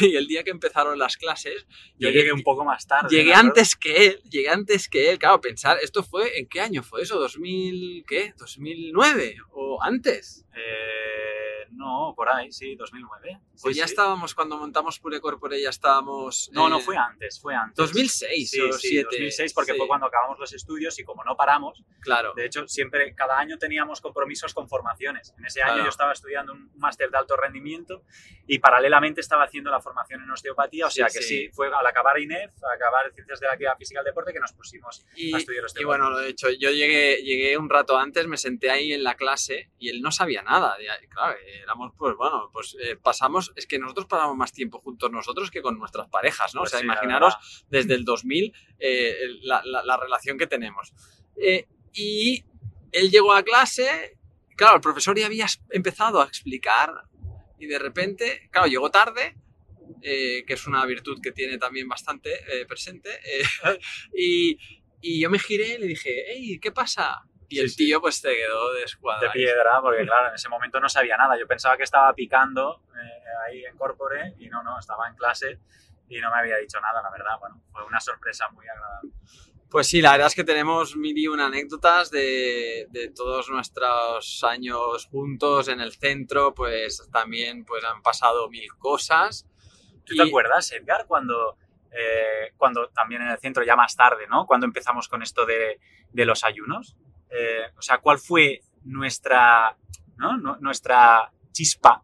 Y 0.00 0.16
el 0.16 0.26
día 0.26 0.42
que 0.44 0.50
empezaron 0.50 0.98
las 0.98 1.16
clases, 1.16 1.66
Yo 1.98 2.10
llegué 2.10 2.32
un 2.32 2.42
poco 2.42 2.64
más 2.64 2.86
tarde. 2.86 3.08
llegué 3.10 3.34
antes 3.34 3.76
que 3.76 4.06
él, 4.06 4.20
llegué 4.30 4.48
antes 4.48 4.88
que 4.88 5.10
él. 5.10 5.18
Claro, 5.18 5.40
pensar, 5.40 5.78
¿esto 5.82 6.02
fue, 6.02 6.38
en 6.38 6.46
qué 6.46 6.60
año 6.60 6.82
fue 6.82 7.02
eso? 7.02 7.20
¿2000, 7.20 8.04
qué? 8.06 8.34
¿2009? 8.36 9.36
¿O 9.52 9.82
antes? 9.82 10.44
Eh, 10.54 10.81
no, 11.74 12.12
por 12.16 12.28
ahí, 12.28 12.52
sí, 12.52 12.74
2009. 12.76 13.38
Sí, 13.54 13.62
Pues 13.62 13.76
ya 13.76 13.86
sí. 13.86 13.92
estábamos, 13.92 14.34
cuando 14.34 14.56
montamos 14.58 14.98
Pure 14.98 15.20
Corpore, 15.20 15.60
ya 15.60 15.70
estábamos... 15.70 16.50
No, 16.52 16.68
no 16.68 16.78
eh, 16.78 16.82
fue 16.82 16.96
antes, 16.96 17.40
fue 17.40 17.54
antes. 17.54 17.76
2006 17.76 18.50
Sí, 18.50 18.60
o 18.60 18.72
sí, 18.72 18.88
7. 18.88 19.08
2006 19.10 19.52
porque 19.54 19.74
fue 19.74 19.86
cuando 19.86 20.06
acabamos 20.06 20.38
los 20.38 20.52
estudios 20.52 20.98
y 20.98 21.04
como 21.04 21.24
no 21.24 21.36
paramos, 21.36 21.82
Claro. 22.00 22.32
de 22.34 22.46
hecho 22.46 22.66
siempre, 22.68 23.14
cada 23.14 23.38
año 23.38 23.58
teníamos 23.58 24.00
compromisos 24.00 24.54
con 24.54 24.68
formaciones. 24.68 25.34
En 25.38 25.44
ese 25.46 25.62
año 25.62 25.72
Claro. 25.74 25.84
yo 25.84 25.90
estaba 25.90 26.12
estudiando 26.12 26.52
un 26.52 26.70
máster 26.76 27.10
de 27.10 27.18
alto 27.18 27.36
rendimiento 27.36 28.02
y 28.46 28.58
paralelamente 28.58 29.20
estaba 29.20 29.44
haciendo 29.44 29.70
la 29.70 29.80
formación 29.80 30.22
en 30.22 30.30
osteopatía, 30.30 30.86
o 30.86 30.90
sea 30.90 31.06
que 31.06 31.22
sí. 31.22 31.48
fue 31.52 31.68
al 31.68 31.86
acabar 31.86 32.18
INEF, 32.18 32.50
al 32.64 32.76
acabar 32.76 33.12
Ciencias 33.14 33.40
de 33.40 33.46
la 33.46 33.52
Actividad 33.52 33.76
Física 33.78 34.00
y 34.00 34.02
el 34.02 34.04
Deporte 34.06 34.32
que 34.32 34.40
nos 34.40 34.52
pusimos 34.52 35.04
Y, 35.16 35.34
a 35.34 35.38
estudiar 35.38 35.62
y 35.62 35.66
osteopatía. 35.66 35.86
bueno, 35.86 36.10
lo 36.10 36.20
he 36.20 36.28
hecho, 36.28 36.50
yo 36.50 36.70
llegué, 36.70 37.22
llegué 37.22 37.56
un 37.56 37.70
rato 37.70 37.96
antes, 37.98 38.26
me 38.26 38.36
senté 38.36 38.70
ahí 38.70 38.92
en 38.92 39.02
la 39.04 39.14
clase 39.14 39.70
y 39.78 39.88
él 39.90 40.02
no 40.02 40.10
sabía 40.10 40.42
nada. 40.42 40.76
Y, 40.80 41.06
claro, 41.08 41.36
éramos, 41.62 41.92
pues 41.96 42.14
bueno, 42.16 42.50
pues 42.52 42.76
eh, 42.82 42.96
pasamos, 42.96 43.52
es 43.56 43.66
que 43.66 43.78
nosotros 43.78 44.06
pasamos 44.06 44.36
más 44.36 44.52
tiempo 44.52 44.80
juntos 44.80 45.10
nosotros 45.10 45.50
que 45.50 45.62
con 45.62 45.78
nuestras 45.78 46.08
parejas, 46.08 46.54
¿no? 46.54 46.60
Pues 46.62 46.70
o 46.70 46.72
sea, 46.72 46.80
sí, 46.80 46.84
imaginaros 46.86 47.34
desde 47.70 47.94
el 47.94 48.04
2000 48.04 48.52
eh, 48.78 49.14
la, 49.42 49.62
la- 49.64 49.82
la 49.84 49.96
relación 49.96 50.38
que 50.38 50.46
tenemos. 50.46 50.92
Eh, 51.36 51.66
y 51.92 52.44
él 52.92 53.10
llegó 53.10 53.32
a 53.34 53.42
clase, 53.42 54.18
claro, 54.56 54.76
el 54.76 54.80
profesor 54.80 55.18
ya 55.18 55.26
había 55.26 55.46
empezado 55.70 56.20
a 56.20 56.26
explicar 56.26 56.92
y 57.58 57.66
de 57.66 57.78
repente, 57.78 58.48
claro, 58.50 58.66
llegó 58.68 58.90
tarde, 58.90 59.36
eh, 60.02 60.44
que 60.46 60.54
es 60.54 60.66
una 60.66 60.84
virtud 60.84 61.20
que 61.22 61.32
tiene 61.32 61.58
también 61.58 61.88
bastante 61.88 62.30
eh, 62.34 62.66
presente, 62.66 63.10
eh, 63.10 63.42
y, 64.16 64.58
y 65.00 65.20
yo 65.20 65.30
me 65.30 65.38
giré 65.38 65.74
y 65.74 65.78
le 65.78 65.86
dije, 65.86 66.10
hey, 66.28 66.58
¿qué 66.60 66.72
pasa? 66.72 67.22
Y 67.48 67.60
el 67.60 67.70
sí. 67.70 67.76
tío 67.76 68.00
pues 68.00 68.16
se 68.16 68.34
quedó 68.34 68.72
de 68.72 68.84
escuadra. 68.84 69.28
de 69.28 69.32
piedra, 69.32 69.80
porque 69.80 70.04
claro, 70.04 70.28
en 70.28 70.34
ese 70.34 70.48
momento 70.48 70.80
no 70.80 70.88
sabía 70.88 71.16
nada. 71.16 71.38
Yo 71.38 71.46
pensaba 71.46 71.76
que 71.76 71.82
estaba 71.82 72.12
picando 72.14 72.82
eh, 72.94 73.22
ahí 73.46 73.64
en 73.64 73.76
Corpore 73.76 74.34
y 74.38 74.48
no, 74.48 74.62
no, 74.62 74.78
estaba 74.78 75.08
en 75.08 75.16
clase 75.16 75.58
y 76.08 76.18
no 76.20 76.30
me 76.30 76.38
había 76.38 76.56
dicho 76.56 76.80
nada, 76.80 77.02
la 77.02 77.10
verdad. 77.10 77.38
Bueno, 77.40 77.62
fue 77.70 77.84
una 77.84 78.00
sorpresa 78.00 78.48
muy 78.50 78.66
agradable. 78.68 79.12
Pues 79.70 79.86
sí, 79.86 80.02
la 80.02 80.12
verdad 80.12 80.26
es 80.26 80.34
que 80.34 80.44
tenemos 80.44 80.96
mil 80.96 81.16
y 81.16 81.28
una 81.28 81.46
anécdotas 81.46 82.10
de, 82.10 82.86
de, 82.90 83.08
todos 83.08 83.48
nuestros 83.48 84.44
años 84.44 85.06
juntos 85.06 85.68
en 85.68 85.80
el 85.80 85.92
centro, 85.92 86.52
pues 86.52 87.08
también 87.10 87.64
pues 87.64 87.82
han 87.82 88.02
pasado 88.02 88.50
mil 88.50 88.68
cosas. 88.76 89.46
¿Tú 90.04 90.14
te 90.14 90.22
acuerdas, 90.22 90.70
Edgar, 90.72 91.06
cuando, 91.06 91.56
eh, 91.90 92.52
cuando 92.58 92.88
también 92.88 93.22
en 93.22 93.28
el 93.28 93.38
centro, 93.38 93.64
ya 93.64 93.74
más 93.74 93.96
tarde, 93.96 94.26
¿no? 94.28 94.46
Cuando 94.46 94.66
empezamos 94.66 95.08
con 95.08 95.22
esto 95.22 95.46
de, 95.46 95.80
de 96.10 96.24
los 96.26 96.44
ayunos? 96.44 96.96
Eh, 97.32 97.64
o 97.76 97.82
sea, 97.82 97.98
¿cuál 97.98 98.18
fue 98.18 98.60
nuestra, 98.84 99.76
¿no? 100.16 100.36
nuestra 100.60 101.32
chispa 101.50 102.02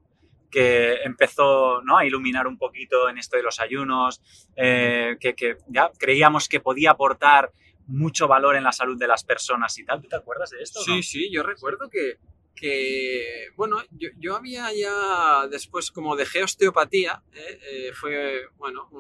que 0.51 1.03
empezó 1.03 1.83
¿no? 1.83 1.99
a 1.99 2.07
iluminar 2.07 2.47
un 2.47 2.57
poquito 2.57 3.09
en 3.09 3.19
esto 3.19 3.37
de 3.37 3.43
los 3.43 3.61
ayunos, 3.61 4.23
eh, 4.57 5.17
que, 5.21 5.35
que, 5.35 5.59
ya 5.69 5.91
creíamos 5.99 6.49
que 6.49 6.61
podía 6.61 6.93
aportar 6.93 7.53
mucho 7.87 8.29
valor 8.29 8.57
en 8.57 8.65
la 8.65 8.73
salud 8.73 8.99
de 8.99 9.09
las 9.09 9.25
personas 9.25 9.77
y 9.79 9.85
tal. 9.85 10.01
¿Tú 10.01 10.09
te 10.09 10.17
acuerdas 10.17 10.51
de 10.51 10.63
esto? 10.63 10.81
Sí, 10.81 10.97
no? 10.97 11.03
sí, 11.03 11.31
yo 11.31 11.43
recuerdo 11.43 11.89
que, 11.91 12.19
que 12.59 13.51
bueno, 13.57 13.77
yo, 13.93 14.09
yo, 14.19 14.35
había 14.35 14.73
ya 14.75 15.47
después 15.49 15.93
como 15.93 16.17
dejé 16.17 16.43
osteopatía, 16.43 17.23
¿eh? 17.33 17.61
Eh, 17.71 17.93
fue, 17.93 18.49
bueno, 18.57 18.91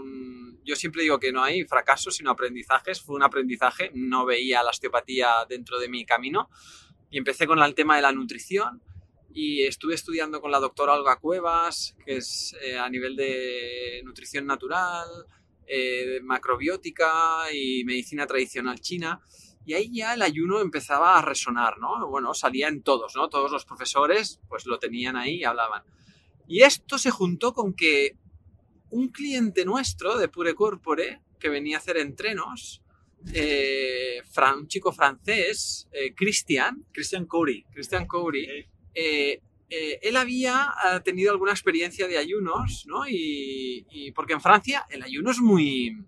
yo 0.65 0.77
siempre 0.77 1.03
digo 1.03 1.19
que 1.19 1.33
no 1.33 1.43
hay 1.43 1.65
fracasos 1.65 2.15
sino 2.17 2.31
aprendizajes, 2.31 3.01
fue 3.01 3.17
un 3.17 3.25
aprendizaje, 3.25 3.91
no 3.95 4.25
veía 4.25 4.63
la 4.63 4.71
osteopatía 4.71 5.29
dentro 5.49 5.81
de 5.81 5.89
mi 5.89 6.05
camino 6.05 6.49
y 7.11 7.19
empecé 7.19 7.47
con 7.47 7.61
el 7.61 7.75
tema 7.75 7.97
de 7.97 8.03
la 8.03 8.13
nutrición 8.13 8.81
y 9.35 9.65
estuve 9.65 9.95
estudiando 9.95 10.41
con 10.41 10.53
la 10.53 10.61
doctora 10.61 10.95
Olga 10.95 11.17
Cuevas, 11.17 11.97
que 12.05 12.17
es 12.17 12.57
eh, 12.63 12.79
a 12.79 12.89
nivel 12.89 13.17
de 13.17 14.03
nutrición 14.05 14.47
natural, 14.47 15.09
macrobiótica 16.23 17.53
y 17.53 17.85
medicina 17.85 18.27
tradicional 18.27 18.81
china. 18.81 19.21
Y 19.69 19.75
ahí 19.75 19.91
ya 19.93 20.15
el 20.15 20.23
ayuno 20.23 20.63
empezaba 20.63 21.19
a 21.19 21.21
resonar, 21.21 21.77
¿no? 21.79 22.09
Bueno, 22.09 22.33
salía 22.33 22.69
en 22.69 22.83
todos, 22.83 23.15
¿no? 23.15 23.29
Todos 23.29 23.53
los 23.53 23.67
profesores 23.67 24.41
pues 24.49 24.65
lo 24.65 24.79
tenían 24.79 25.15
ahí 25.15 25.41
y 25.41 25.45
hablaban. 25.45 25.83
Y 26.47 26.63
esto 26.63 26.97
se 26.97 27.11
juntó 27.11 27.53
con 27.53 27.75
que 27.75 28.17
un 28.89 29.09
cliente 29.09 29.67
nuestro 29.67 30.17
de 30.17 30.29
Pure 30.29 30.55
Corpore, 30.55 31.21
que 31.39 31.51
venía 31.51 31.77
a 31.77 31.81
hacer 31.81 31.99
entrenos, 31.99 32.83
eh, 33.35 34.23
un 34.57 34.69
chico 34.69 34.91
francés, 34.91 35.87
eh, 35.93 36.15
Christian. 36.15 36.87
Christian 36.91 37.27
Coury. 37.27 37.67
Christian 37.71 38.07
Coury. 38.07 38.67
Eh, 38.95 39.43
él 39.69 40.17
había 40.17 40.73
tenido 41.05 41.31
alguna 41.31 41.53
experiencia 41.53 42.09
de 42.09 42.17
ayunos, 42.17 42.87
¿no? 42.87 43.07
Y, 43.07 43.85
y, 43.91 44.13
porque 44.13 44.33
en 44.33 44.41
Francia 44.41 44.87
el 44.89 45.03
ayuno 45.03 45.31
es 45.31 45.41
muy 45.41 46.07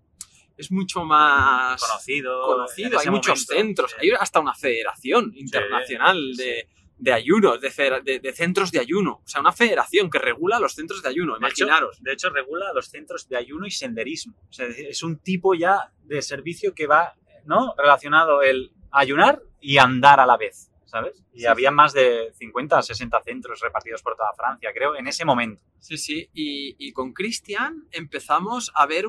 es 0.61 0.71
mucho 0.71 1.05
más 1.05 1.81
conocido, 1.81 2.43
conocido. 2.43 2.99
hay 2.99 3.09
muchos 3.09 3.45
centros, 3.45 3.97
hay 3.99 4.11
hasta 4.11 4.41
una 4.41 4.55
federación 4.55 5.33
internacional 5.35 6.37
de, 6.37 6.69
de, 6.99 7.13
ayunos, 7.13 7.61
de, 7.61 8.21
de, 8.21 8.33
centros 8.33 8.71
de 8.71 8.79
ayuno, 8.79 9.23
o 9.25 9.29
sea, 9.29 9.41
una 9.41 9.53
federación 9.53 10.11
que 10.11 10.19
regula 10.19 10.61
los 10.61 10.75
centros 10.75 11.03
de 11.03 11.09
ayuno, 11.09 11.37
imaginaros. 11.37 11.97
Hecho, 11.97 12.05
de 12.05 12.13
hecho, 12.13 12.31
regula 12.31 12.73
los 12.75 12.89
centros 12.89 13.27
de 13.29 13.39
ayuno 13.39 13.67
y 13.67 13.71
senderismo, 13.71 14.37
o 14.49 14.53
sea, 14.53 14.67
es 14.67 15.03
un 15.03 15.19
tipo 15.19 15.55
ya 15.55 15.93
de 16.05 16.21
servicio 16.21 16.75
que 16.75 16.87
va, 16.87 17.15
¿no? 17.47 17.75
Relacionado 17.79 18.43
el 18.43 18.73
ayunar 18.91 19.43
y 19.61 19.79
andar 19.79 20.21
a 20.21 20.27
la 20.27 20.37
vez. 20.37 20.71
¿sabes? 20.91 21.23
Y 21.33 21.41
sí, 21.41 21.47
había 21.47 21.69
sí. 21.69 21.75
más 21.75 21.93
de 21.93 22.33
50 22.35 22.83
60 22.83 23.23
centros 23.23 23.61
repartidos 23.61 24.03
por 24.03 24.17
toda 24.17 24.33
Francia, 24.35 24.71
creo, 24.75 24.97
en 24.97 25.07
ese 25.07 25.25
momento. 25.25 25.63
Sí, 25.79 25.97
sí, 25.97 26.29
y, 26.35 26.75
y 26.79 26.93
con 26.93 27.13
Cristian 27.13 27.87
empezamos 27.93 28.73
a 28.75 28.87
ver, 28.87 29.07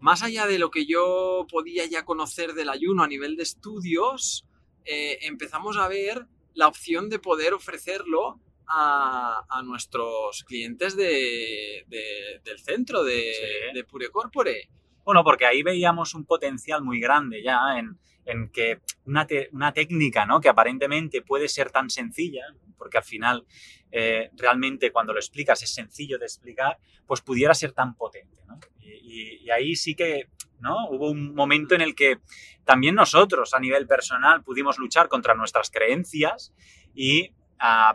más 0.00 0.22
allá 0.22 0.46
de 0.46 0.58
lo 0.58 0.70
que 0.70 0.86
yo 0.86 1.46
podía 1.50 1.86
ya 1.86 2.04
conocer 2.04 2.54
del 2.54 2.70
ayuno 2.70 3.02
a 3.02 3.08
nivel 3.08 3.36
de 3.36 3.42
estudios, 3.42 4.46
eh, 4.84 5.18
empezamos 5.22 5.76
a 5.76 5.88
ver 5.88 6.26
la 6.54 6.68
opción 6.68 7.08
de 7.08 7.18
poder 7.18 7.54
ofrecerlo 7.54 8.40
a, 8.66 9.44
a 9.48 9.62
nuestros 9.62 10.44
clientes 10.44 10.96
de, 10.96 11.84
de, 11.88 12.40
del 12.44 12.58
centro 12.60 13.04
de, 13.04 13.32
sí. 13.34 13.74
de 13.74 13.84
Pure 13.84 14.10
Corpore. 14.10 14.68
Bueno, 15.04 15.24
porque 15.24 15.46
ahí 15.46 15.62
veíamos 15.62 16.14
un 16.14 16.24
potencial 16.24 16.82
muy 16.82 17.00
grande 17.00 17.42
ya 17.42 17.78
en, 17.78 17.98
en 18.24 18.48
que 18.50 18.80
una, 19.06 19.26
te, 19.26 19.48
una, 19.52 19.72
técnica 19.72 20.24
¿no? 20.24 20.40
que 20.40 20.48
aparentemente 20.48 21.22
puede 21.22 21.48
ser 21.48 21.70
tan 21.70 21.90
sencilla, 21.90 22.44
porque 22.78 22.98
al 22.98 23.04
final 23.04 23.46
eh, 23.90 24.30
realmente 24.34 24.92
cuando 24.92 25.12
lo 25.12 25.18
explicas 25.18 25.62
es 25.62 25.74
sencillo 25.74 26.18
de 26.18 26.26
explicar, 26.26 26.78
pues 27.06 27.20
pudiera 27.22 27.54
ser 27.54 27.72
tan 27.72 27.96
potente. 27.96 28.42
¿no? 28.46 28.60
Y, 29.02 29.50
ahí 29.50 29.76
sí 29.76 29.94
que 29.94 30.28
¿no? 30.60 30.88
hubo 30.90 31.10
un 31.10 31.34
momento 31.34 31.74
en 31.74 31.80
el 31.80 31.94
que 31.94 32.18
también 32.64 32.94
nosotros 32.94 33.54
a 33.54 33.60
nivel 33.60 33.86
personal 33.86 34.42
pudimos 34.42 34.78
luchar 34.78 35.08
contra 35.08 35.34
nuestras 35.34 35.70
creencias 35.70 36.52
y 36.94 37.32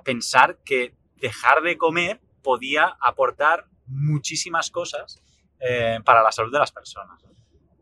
pensar 0.04 0.60
que 0.64 0.94
dejar 1.18 1.62
de 1.62 1.78
comer 1.78 2.20
podía 2.44 2.96
aportar 3.00 3.66
muchísimas 3.88 4.70
cosas 4.70 5.22
eh, 5.60 6.00
para 6.04 6.22
la 6.22 6.32
salud 6.32 6.52
de 6.52 6.60
las 6.60 6.72
personas. 6.72 7.24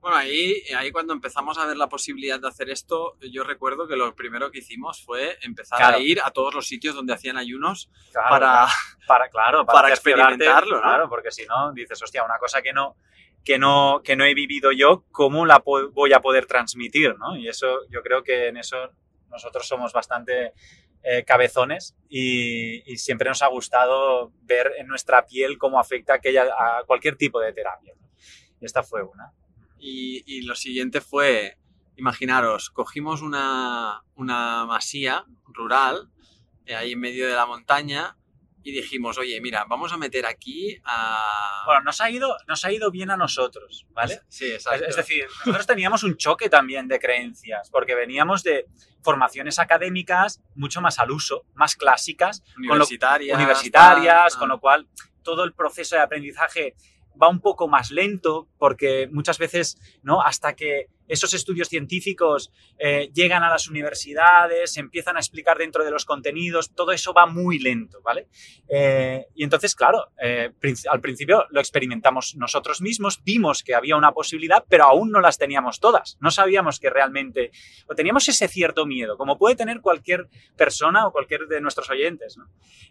Bueno, 0.03 0.17
ahí, 0.17 0.61
ahí 0.77 0.91
cuando 0.91 1.13
empezamos 1.13 1.57
a 1.57 1.65
ver 1.65 1.77
la 1.77 1.87
posibilidad 1.87 2.37
de 2.37 2.49
hacer 2.49 2.69
esto, 2.69 3.15
yo 3.21 3.45
recuerdo 3.45 3.87
que 3.87 3.95
lo 3.95 4.13
primero 4.13 4.51
que 4.51 4.59
hicimos 4.59 5.01
fue 5.01 5.37
empezar 5.43 5.77
claro. 5.77 5.95
a 5.95 5.99
ir 6.01 6.19
a 6.21 6.31
todos 6.31 6.53
los 6.53 6.67
sitios 6.67 6.93
donde 6.93 7.13
hacían 7.13 7.37
ayunos 7.37 7.89
claro, 8.11 8.29
para, 8.29 8.67
para, 9.07 9.29
claro, 9.29 9.65
para, 9.65 9.79
para 9.79 9.93
experimentarlo. 9.93 10.75
¿no? 10.75 10.81
Claro, 10.81 11.07
porque 11.07 11.31
si 11.31 11.45
no, 11.45 11.71
dices, 11.71 12.03
hostia, 12.03 12.25
una 12.25 12.37
cosa 12.37 12.61
que 12.61 12.73
no, 12.73 12.97
que 13.45 13.57
no, 13.57 14.01
que 14.03 14.17
no 14.17 14.25
he 14.25 14.33
vivido 14.33 14.73
yo, 14.73 15.05
¿cómo 15.09 15.45
la 15.45 15.59
voy 15.59 16.11
a 16.11 16.19
poder 16.19 16.47
transmitir? 16.47 17.15
¿no? 17.17 17.37
Y 17.37 17.47
eso, 17.47 17.87
yo 17.89 18.01
creo 18.01 18.23
que 18.23 18.49
en 18.49 18.57
eso 18.57 18.91
nosotros 19.29 19.65
somos 19.65 19.93
bastante 19.93 20.51
eh, 21.01 21.23
cabezones 21.23 21.95
y, 22.09 22.91
y, 22.91 22.97
siempre 22.97 23.29
nos 23.29 23.41
ha 23.41 23.47
gustado 23.47 24.33
ver 24.41 24.73
en 24.79 24.87
nuestra 24.87 25.25
piel 25.25 25.57
cómo 25.57 25.79
afecta 25.79 26.15
aquella, 26.15 26.43
a 26.43 26.83
cualquier 26.85 27.15
tipo 27.15 27.39
de 27.39 27.53
terapia. 27.53 27.93
Y 28.59 28.65
esta 28.65 28.83
fue 28.83 29.01
una. 29.01 29.31
Y, 29.85 30.23
y, 30.25 30.43
lo 30.43 30.55
siguiente 30.55 31.01
fue, 31.01 31.57
imaginaros, 31.97 32.69
cogimos 32.69 33.21
una, 33.21 34.01
una 34.15 34.65
masía 34.65 35.25
rural 35.47 36.09
eh, 36.65 36.73
ahí 36.73 36.93
en 36.93 37.01
medio 37.01 37.27
de 37.27 37.33
la 37.33 37.45
montaña 37.45 38.15
y 38.63 38.71
dijimos, 38.71 39.17
oye, 39.17 39.41
mira, 39.41 39.65
vamos 39.67 39.91
a 39.91 39.97
meter 39.97 40.25
aquí 40.25 40.77
a... 40.85 41.63
Bueno, 41.65 41.81
nos 41.81 41.99
ha 41.99 42.09
ido, 42.09 42.37
nos 42.47 42.63
ha 42.63 42.71
ido 42.71 42.91
bien 42.91 43.11
a 43.11 43.17
nosotros, 43.17 43.85
¿vale? 43.89 44.21
Sí, 44.29 44.53
exacto. 44.53 44.85
Es, 44.85 44.91
es 44.91 44.95
decir, 44.95 45.25
nosotros 45.39 45.67
teníamos 45.67 46.03
un 46.03 46.15
choque 46.15 46.47
también 46.47 46.87
de 46.87 46.97
creencias, 46.97 47.69
porque 47.69 47.93
veníamos 47.93 48.41
de 48.41 48.67
formaciones 49.01 49.59
académicas 49.59 50.41
mucho 50.55 50.79
más 50.79 50.97
al 50.99 51.11
uso, 51.11 51.45
más 51.55 51.75
clásicas, 51.75 52.41
universitarias, 52.55 53.35
con 53.35 53.39
lo, 53.39 53.43
universitarias, 53.43 54.35
ah, 54.35 54.39
con 54.39 54.47
lo 54.47 54.61
cual 54.61 54.87
todo 55.23 55.43
el 55.43 55.53
proceso 55.53 55.97
de 55.97 56.01
aprendizaje 56.01 56.75
va 57.21 57.29
un 57.29 57.39
poco 57.39 57.67
más 57.67 57.91
lento 57.91 58.47
porque 58.57 59.07
muchas 59.11 59.37
veces, 59.37 59.77
¿no? 60.01 60.21
Hasta 60.21 60.55
que 60.55 60.87
esos 61.07 61.33
estudios 61.33 61.69
científicos 61.69 62.51
eh, 62.77 63.09
llegan 63.13 63.43
a 63.43 63.49
las 63.49 63.67
universidades, 63.67 64.77
empiezan 64.77 65.17
a 65.17 65.19
explicar 65.19 65.57
dentro 65.57 65.83
de 65.83 65.91
los 65.91 66.05
contenidos, 66.05 66.73
todo 66.73 66.91
eso 66.91 67.13
va 67.13 67.25
muy 67.25 67.59
lento, 67.59 68.01
¿vale? 68.01 68.27
Eh, 68.67 69.25
y 69.35 69.43
entonces, 69.43 69.75
claro, 69.75 70.11
eh, 70.21 70.51
al 70.89 71.01
principio 71.01 71.45
lo 71.49 71.59
experimentamos 71.59 72.35
nosotros 72.35 72.81
mismos, 72.81 73.21
vimos 73.23 73.63
que 73.63 73.75
había 73.75 73.95
una 73.95 74.11
posibilidad, 74.11 74.63
pero 74.67 74.85
aún 74.85 75.11
no 75.11 75.19
las 75.19 75.37
teníamos 75.37 75.79
todas. 75.79 76.17
No 76.21 76.31
sabíamos 76.31 76.79
que 76.79 76.89
realmente, 76.89 77.51
o 77.87 77.95
teníamos 77.95 78.27
ese 78.27 78.47
cierto 78.47 78.85
miedo, 78.85 79.17
como 79.17 79.37
puede 79.37 79.55
tener 79.55 79.81
cualquier 79.81 80.27
persona 80.55 81.07
o 81.07 81.11
cualquier 81.11 81.47
de 81.47 81.61
nuestros 81.61 81.89
oyentes. 81.89 82.37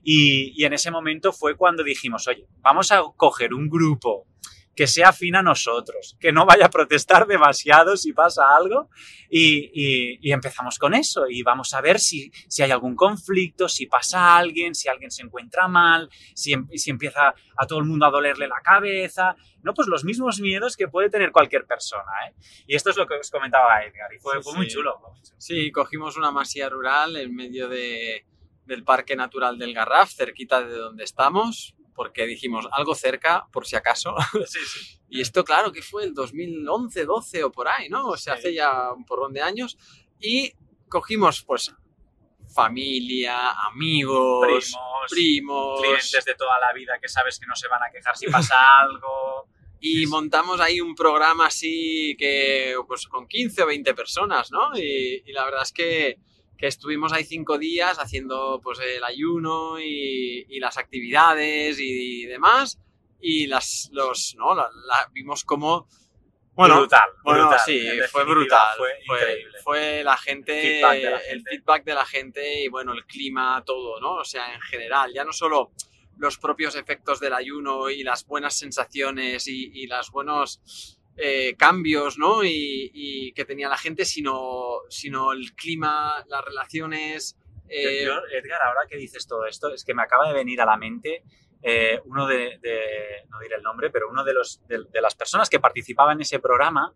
Y, 0.03 0.53
y 0.61 0.65
en 0.65 0.73
ese 0.73 0.91
momento 0.91 1.33
fue 1.33 1.57
cuando 1.57 1.83
dijimos, 1.83 2.27
oye, 2.29 2.47
vamos 2.61 2.93
a 2.93 3.03
coger 3.17 3.55
un 3.55 3.69
grupo 3.69 4.27
que 4.75 4.87
sea 4.87 5.11
afín 5.11 5.37
a 5.37 5.43
nosotros, 5.43 6.17
que 6.19 6.33
no 6.33 6.47
vaya 6.47 6.67
a 6.67 6.71
protestar 6.71 7.27
demasiado 7.27 7.97
si 7.97 8.13
pasa 8.13 8.57
algo 8.57 8.89
y, 9.29 9.71
y, 9.75 10.19
y, 10.21 10.33
empezamos 10.33 10.79
con 10.79 10.95
eso 10.95 11.27
y 11.29 11.43
vamos 11.43 11.75
a 11.75 11.81
ver 11.81 11.99
si, 11.99 12.31
si 12.49 12.63
hay 12.63 12.71
algún 12.71 12.97
conflicto, 12.97 13.69
si 13.69 13.87
pasa 13.87 14.37
alguien, 14.37 14.75
si 14.75 14.89
alguien 14.89 15.11
se 15.11 15.23
encuentra 15.23 15.69
mal, 15.69 16.09
si, 16.35 16.55
si, 16.75 16.91
empieza 16.91 17.35
a 17.57 17.67
todo 17.67 17.79
el 17.81 17.85
mundo 17.85 18.07
a 18.07 18.11
dolerle 18.11 18.49
la 18.49 18.61
cabeza, 18.63 19.37
no, 19.63 19.75
pues 19.75 19.89
los 19.89 20.05
mismos 20.05 20.41
miedos 20.41 20.77
que 20.77 20.89
puede 20.89 21.11
tener 21.11 21.33
cualquier 21.33 21.67
persona, 21.67 22.11
¿eh? 22.29 22.35
Y 22.67 22.75
esto 22.75 22.91
es 22.91 22.97
lo 22.97 23.07
que 23.07 23.15
os 23.15 23.31
comentaba 23.31 23.83
Edgar 23.85 24.13
y 24.13 24.19
fue, 24.19 24.35
sí, 24.37 24.43
fue 24.43 24.55
muy, 24.55 24.67
sí. 24.67 24.77
chulo, 24.77 25.01
Sí, 25.39 25.71
cogimos 25.71 26.17
una 26.17 26.31
masía 26.31 26.69
rural 26.69 27.17
en 27.17 27.35
medio 27.35 27.69
de, 27.69 28.27
del 28.65 28.85
Parque 28.85 29.17
Natural 29.17 29.59
del 29.59 29.75
Garraf, 29.75 30.13
cerquita 30.13 30.63
de 30.63 30.77
donde 30.77 31.05
estamos, 31.05 31.75
porque 31.95 32.27
dijimos 32.27 32.67
algo 32.73 32.95
cerca, 32.95 33.47
por 33.53 33.67
si 33.67 33.77
acaso. 33.77 34.15
Sí, 34.47 34.59
sí. 34.67 34.99
y 35.09 35.21
esto, 35.21 35.45
claro, 35.45 35.73
que 35.73 35.83
fue 35.83 36.05
el 36.05 36.15
2011, 36.15 37.05
12 37.05 37.45
o 37.45 37.53
por 37.53 37.69
ahí, 37.69 37.89
¿no? 37.89 38.09
O 38.09 38.17
sea, 38.17 38.35
sí. 38.35 38.41
hace 38.41 38.55
ya 38.55 38.93
un 38.93 39.05
porrón 39.05 39.33
de 39.33 39.43
años. 39.43 39.77
Y 40.21 40.53
cogimos, 40.89 41.43
pues, 41.43 41.75
familia, 42.53 43.51
amigos, 43.69 44.47
primos, 44.47 45.11
primos, 45.11 45.81
clientes 45.81 46.25
de 46.25 46.35
toda 46.35 46.61
la 46.61 46.73
vida 46.73 46.99
que 47.01 47.09
sabes 47.09 47.39
que 47.39 47.47
no 47.47 47.57
se 47.57 47.69
van 47.69 47.83
a 47.83 47.91
quejar 47.91 48.17
si 48.17 48.27
pasa 48.27 48.55
algo. 48.81 49.49
y 49.81 50.07
montamos 50.07 50.61
ahí 50.61 50.81
un 50.81 50.95
programa 50.95 51.47
así 51.47 52.15
que 52.19 52.77
pues 52.87 53.07
con 53.09 53.27
15 53.27 53.63
o 53.63 53.67
20 53.67 53.95
personas, 53.95 54.51
¿no? 54.53 54.77
Y, 54.77 55.23
y 55.25 55.33
la 55.33 55.45
verdad 55.45 55.63
es 55.63 55.73
que, 55.73 56.19
que, 56.63 56.69
estuvimos 56.69 57.13
ahí 57.13 57.25
cinco 57.25 57.59
días 57.59 57.99
haciendo 57.99 58.61
pues 58.63 58.79
el 58.81 59.03
ayuno 59.03 59.81
y, 59.81 60.47
y 60.49 60.61
las 60.61 60.79
actividades 60.79 61.79
y, 61.81 62.27
demás 62.27 62.79
y 63.21 63.47
las, 63.47 63.91
los, 63.93 64.35
¿no? 64.39 64.55
La, 64.55 64.69
la, 64.87 65.09
vimos 65.13 65.45
como... 65.45 65.89
Bueno, 66.55 66.81
brutal, 66.81 67.09
bueno, 67.25 67.49
brutal. 67.49 67.61
sí, 67.65 67.89
fue 68.11 68.25
brutal. 68.25 68.77
Fue, 68.77 68.89
fue, 69.07 69.19
increíble. 69.19 69.59
fue 69.65 70.05
la 70.05 70.17
gente, 70.19 70.61
Feedback 70.61 70.95
de 70.95 71.11
la 71.11 71.19
gente. 71.19 71.33
el 71.33 71.43
feedback 71.43 71.85
de 71.85 71.95
la 71.95 72.05
gente 72.05 72.63
y 72.63 72.69
bueno, 72.69 72.93
el 72.93 73.07
clima, 73.07 73.63
todo, 73.65 74.01
¿no? 74.01 74.17
O 74.17 74.25
sea, 74.25 74.53
en 74.55 74.61
general, 74.61 75.13
ya 75.15 75.25
no 75.25 75.33
solo 75.33 75.73
los 76.19 76.37
propios 76.37 76.77
efectos 76.77 77.21
del 77.21 77.33
ayuno 77.33 77.89
y 77.89 78.03
las 78.03 78.27
buenas 78.27 78.59
sensaciones 78.59 79.49
y, 79.49 79.71
y 79.73 79.87
los 79.87 80.11
buenos 80.11 81.01
eh, 81.17 81.55
cambios, 81.57 82.19
¿no? 82.19 82.45
Y, 82.45 82.91
y, 82.93 83.33
que 83.33 83.45
tenía 83.45 83.69
la 83.69 83.79
gente, 83.79 84.05
sino, 84.05 84.81
sino 84.89 85.33
el 85.33 85.55
clima, 85.55 86.25
las 86.29 86.45
relaciones. 86.45 87.37
Eh... 87.69 88.05
Yo, 88.05 88.15
Edgar, 88.33 88.63
ahora 88.63 88.87
que 88.89 88.97
dices 88.97 89.27
todo 89.27 89.47
esto, 89.47 89.73
es 89.73 89.85
que 89.85 89.95
me 89.95 90.03
acaba 90.03 90.29
de 90.29 90.35
venir 90.35 90.61
a 90.61 90.67
la 90.67 90.77
mente 90.77 91.23
eh, 91.63 92.01
uno 92.07 92.27
de, 92.27 92.59
de, 92.61 93.25
no 93.31 93.39
diré 93.39 93.55
el 93.55 93.63
nombre, 93.63 93.91
pero 93.91 94.11
uno 94.11 94.25
de, 94.25 94.35
los, 94.35 94.61
de, 94.67 94.85
de, 94.93 95.01
las 95.01 95.15
personas 95.15 95.49
que 95.49 95.61
participaba 95.61 96.13
en 96.13 96.21
ese 96.21 96.41
programa, 96.41 96.93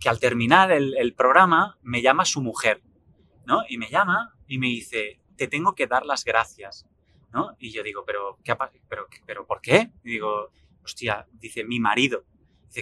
que 0.00 0.08
al 0.08 0.18
terminar 0.18 0.72
el, 0.72 0.96
el, 0.98 1.14
programa 1.14 1.78
me 1.82 2.02
llama 2.02 2.24
su 2.24 2.42
mujer, 2.42 2.82
¿no? 3.46 3.62
Y 3.68 3.78
me 3.78 3.88
llama 3.88 4.34
y 4.48 4.58
me 4.58 4.66
dice, 4.66 5.20
te 5.36 5.46
tengo 5.46 5.76
que 5.76 5.86
dar 5.86 6.04
las 6.04 6.24
gracias, 6.24 6.84
¿no? 7.32 7.56
Y 7.60 7.70
yo 7.70 7.84
digo, 7.84 8.04
pero, 8.04 8.38
¿qué 8.42 8.56
pero, 8.88 9.06
pero 9.24 9.46
¿por 9.46 9.60
qué? 9.60 9.92
Y 10.02 10.10
digo, 10.10 10.50
hostia, 10.82 11.26
dice, 11.34 11.62
mi 11.62 11.78
marido. 11.78 12.24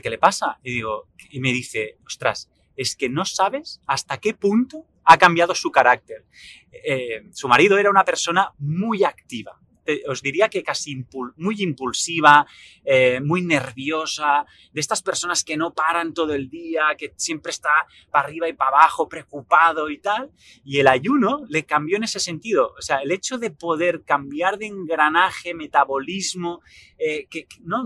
¿Qué 0.00 0.10
le 0.10 0.18
pasa? 0.18 0.58
Y 0.62 0.72
digo, 0.72 1.08
y 1.30 1.40
me 1.40 1.52
dice, 1.52 1.98
ostras, 2.06 2.50
es 2.76 2.96
que 2.96 3.08
no 3.08 3.24
sabes 3.24 3.80
hasta 3.86 4.18
qué 4.18 4.34
punto 4.34 4.84
ha 5.04 5.18
cambiado 5.18 5.54
su 5.54 5.70
carácter. 5.70 6.24
Eh, 6.72 7.26
su 7.32 7.48
marido 7.48 7.78
era 7.78 7.90
una 7.90 8.04
persona 8.04 8.52
muy 8.58 9.04
activa, 9.04 9.58
os 10.08 10.22
diría 10.22 10.48
que 10.48 10.62
casi 10.62 11.04
muy 11.36 11.62
impulsiva, 11.62 12.46
eh, 12.84 13.20
muy 13.20 13.42
nerviosa, 13.42 14.46
de 14.72 14.80
estas 14.80 15.02
personas 15.02 15.44
que 15.44 15.56
no 15.56 15.74
paran 15.74 16.14
todo 16.14 16.34
el 16.34 16.48
día, 16.48 16.94
que 16.96 17.12
siempre 17.16 17.50
está 17.50 17.70
para 18.10 18.28
arriba 18.28 18.48
y 18.48 18.54
para 18.54 18.70
abajo, 18.78 19.08
preocupado 19.08 19.90
y 19.90 19.98
tal. 19.98 20.30
Y 20.64 20.78
el 20.78 20.88
ayuno 20.88 21.44
le 21.48 21.64
cambió 21.64 21.96
en 21.96 22.04
ese 22.04 22.20
sentido. 22.20 22.74
O 22.78 22.82
sea, 22.82 22.98
el 22.98 23.10
hecho 23.10 23.38
de 23.38 23.50
poder 23.50 24.04
cambiar 24.04 24.58
de 24.58 24.66
engranaje, 24.66 25.54
metabolismo, 25.54 26.62
eh, 26.98 27.26
que 27.28 27.46
no, 27.62 27.84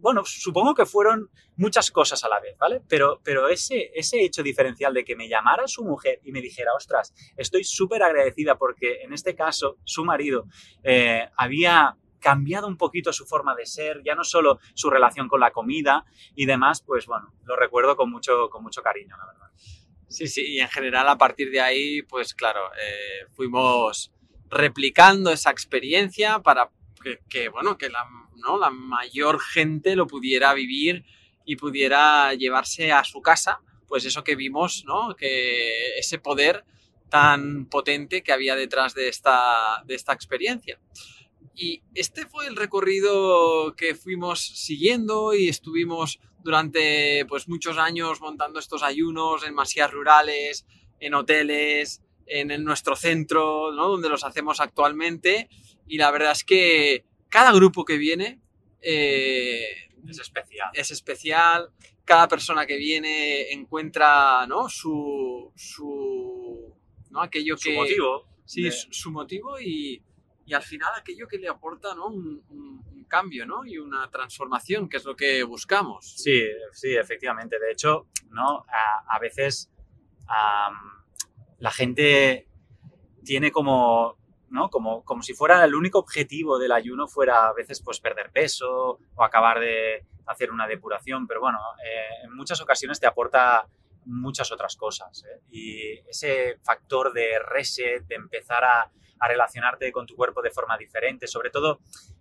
bueno, 0.00 0.24
supongo 0.24 0.74
que 0.74 0.86
fueron 0.86 1.30
muchas 1.56 1.90
cosas 1.90 2.24
a 2.24 2.28
la 2.28 2.40
vez, 2.40 2.56
¿vale? 2.58 2.82
Pero, 2.88 3.20
pero 3.22 3.48
ese, 3.48 3.90
ese 3.94 4.22
hecho 4.22 4.42
diferencial 4.42 4.94
de 4.94 5.04
que 5.04 5.16
me 5.16 5.28
llamara 5.28 5.68
su 5.68 5.84
mujer 5.84 6.20
y 6.24 6.32
me 6.32 6.40
dijera, 6.40 6.72
ostras, 6.74 7.12
estoy 7.36 7.64
súper 7.64 8.02
agradecida 8.02 8.56
porque 8.56 9.02
en 9.02 9.12
este 9.12 9.34
caso 9.34 9.76
su 9.84 10.04
marido 10.04 10.46
eh, 10.82 11.28
había 11.36 11.96
cambiado 12.18 12.66
un 12.66 12.76
poquito 12.76 13.12
su 13.12 13.26
forma 13.26 13.54
de 13.54 13.66
ser, 13.66 14.02
ya 14.04 14.14
no 14.14 14.24
solo 14.24 14.58
su 14.74 14.90
relación 14.90 15.28
con 15.28 15.40
la 15.40 15.50
comida 15.50 16.04
y 16.34 16.46
demás, 16.46 16.82
pues 16.82 17.06
bueno, 17.06 17.32
lo 17.44 17.56
recuerdo 17.56 17.96
con 17.96 18.10
mucho, 18.10 18.48
con 18.50 18.62
mucho 18.62 18.82
cariño, 18.82 19.16
la 19.16 19.26
verdad. 19.26 19.50
Sí, 20.08 20.26
sí, 20.26 20.44
y 20.54 20.60
en 20.60 20.68
general 20.68 21.08
a 21.08 21.16
partir 21.16 21.50
de 21.50 21.60
ahí, 21.60 22.02
pues 22.02 22.34
claro, 22.34 22.60
eh, 22.74 23.26
fuimos 23.34 24.12
replicando 24.50 25.30
esa 25.30 25.50
experiencia 25.50 26.40
para 26.40 26.70
que, 27.02 27.20
que 27.28 27.48
bueno, 27.48 27.78
que 27.78 27.88
la, 27.88 28.04
¿no? 28.40 28.58
la 28.58 28.70
mayor 28.70 29.40
gente 29.40 29.96
lo 29.96 30.06
pudiera 30.06 30.52
vivir 30.54 31.04
y 31.44 31.56
pudiera 31.56 32.34
llevarse 32.34 32.92
a 32.92 33.04
su 33.04 33.22
casa, 33.22 33.60
pues 33.88 34.04
eso 34.04 34.22
que 34.22 34.36
vimos, 34.36 34.84
¿no? 34.86 35.16
Que 35.16 35.98
ese 35.98 36.18
poder 36.18 36.64
tan 37.08 37.66
potente 37.66 38.22
que 38.22 38.32
había 38.32 38.54
detrás 38.54 38.94
de 38.94 39.08
esta, 39.08 39.82
de 39.84 39.94
esta 39.94 40.12
experiencia. 40.12 40.78
Y 41.54 41.82
este 41.94 42.26
fue 42.26 42.46
el 42.46 42.56
recorrido 42.56 43.74
que 43.76 43.94
fuimos 43.94 44.40
siguiendo 44.40 45.34
y 45.34 45.48
estuvimos 45.48 46.20
durante 46.42 47.26
pues 47.26 47.48
muchos 47.48 47.76
años 47.76 48.20
montando 48.20 48.58
estos 48.58 48.82
ayunos 48.82 49.44
en 49.44 49.54
masías 49.54 49.90
rurales, 49.90 50.66
en 51.00 51.14
hoteles, 51.14 52.00
en, 52.26 52.50
en 52.50 52.64
nuestro 52.64 52.96
centro, 52.96 53.72
¿no? 53.72 53.88
donde 53.88 54.08
los 54.08 54.24
hacemos 54.24 54.60
actualmente. 54.60 55.50
Y 55.86 55.98
la 55.98 56.10
verdad 56.10 56.32
es 56.32 56.44
que 56.44 57.04
cada 57.30 57.52
grupo 57.52 57.84
que 57.84 57.96
viene 57.96 58.40
eh, 58.82 59.88
es 60.08 60.18
especial. 60.18 60.70
Es 60.74 60.90
especial. 60.90 61.70
Cada 62.04 62.28
persona 62.28 62.66
que 62.66 62.76
viene 62.76 63.52
encuentra 63.52 64.46
¿no? 64.46 64.68
su, 64.68 65.52
su 65.54 66.74
¿no? 67.10 67.22
aquello 67.22 67.56
su 67.56 67.70
que... 67.70 67.76
motivo. 67.76 68.26
Sí, 68.44 68.64
de... 68.64 68.72
su, 68.72 68.92
su, 68.92 69.10
motivo 69.12 69.60
y, 69.60 70.02
y, 70.44 70.54
al 70.54 70.62
final 70.62 70.90
aquello 70.96 71.28
que 71.28 71.38
le 71.38 71.48
aporta 71.48 71.94
¿no? 71.94 72.08
un, 72.08 72.42
un, 72.48 72.84
un, 72.92 73.04
cambio 73.04 73.46
¿no? 73.46 73.64
y 73.64 73.78
una 73.78 74.10
transformación, 74.10 74.88
que 74.88 74.96
es 74.96 75.04
lo 75.04 75.14
que 75.14 75.44
buscamos. 75.44 76.16
Sí, 76.16 76.42
sí, 76.72 76.96
efectivamente. 76.96 77.60
De 77.60 77.70
hecho, 77.70 78.08
¿no? 78.30 78.64
a, 78.68 79.04
a 79.08 79.18
veces 79.20 79.70
um, 80.22 81.02
la 81.58 81.70
gente 81.70 82.48
tiene 83.24 83.52
como 83.52 84.19
¿no? 84.50 84.68
Como, 84.68 85.04
como 85.04 85.22
si 85.22 85.32
fuera 85.34 85.64
el 85.64 85.74
único 85.74 85.98
objetivo 85.98 86.58
del 86.58 86.72
ayuno 86.72 87.08
fuera 87.08 87.48
a 87.48 87.52
veces 87.52 87.80
pues 87.82 88.00
perder 88.00 88.30
peso 88.30 88.98
o 89.14 89.22
acabar 89.22 89.60
de 89.60 90.04
hacer 90.26 90.50
una 90.50 90.66
depuración, 90.66 91.26
pero 91.26 91.40
bueno, 91.40 91.58
eh, 91.84 92.24
en 92.24 92.34
muchas 92.34 92.60
ocasiones 92.60 93.00
te 93.00 93.06
aporta 93.06 93.66
muchas 94.04 94.50
otras 94.52 94.76
cosas. 94.76 95.24
¿eh? 95.24 95.40
Y 95.50 95.98
ese 96.08 96.58
factor 96.62 97.12
de 97.12 97.38
reset, 97.38 98.06
de 98.06 98.14
empezar 98.14 98.64
a, 98.64 98.90
a, 99.18 99.28
relacionarte 99.28 99.92
con 99.92 100.06
tu 100.06 100.16
cuerpo 100.16 100.42
de 100.42 100.50
forma 100.50 100.76
diferente, 100.76 101.26
sobre 101.26 101.50
todo 101.50 101.80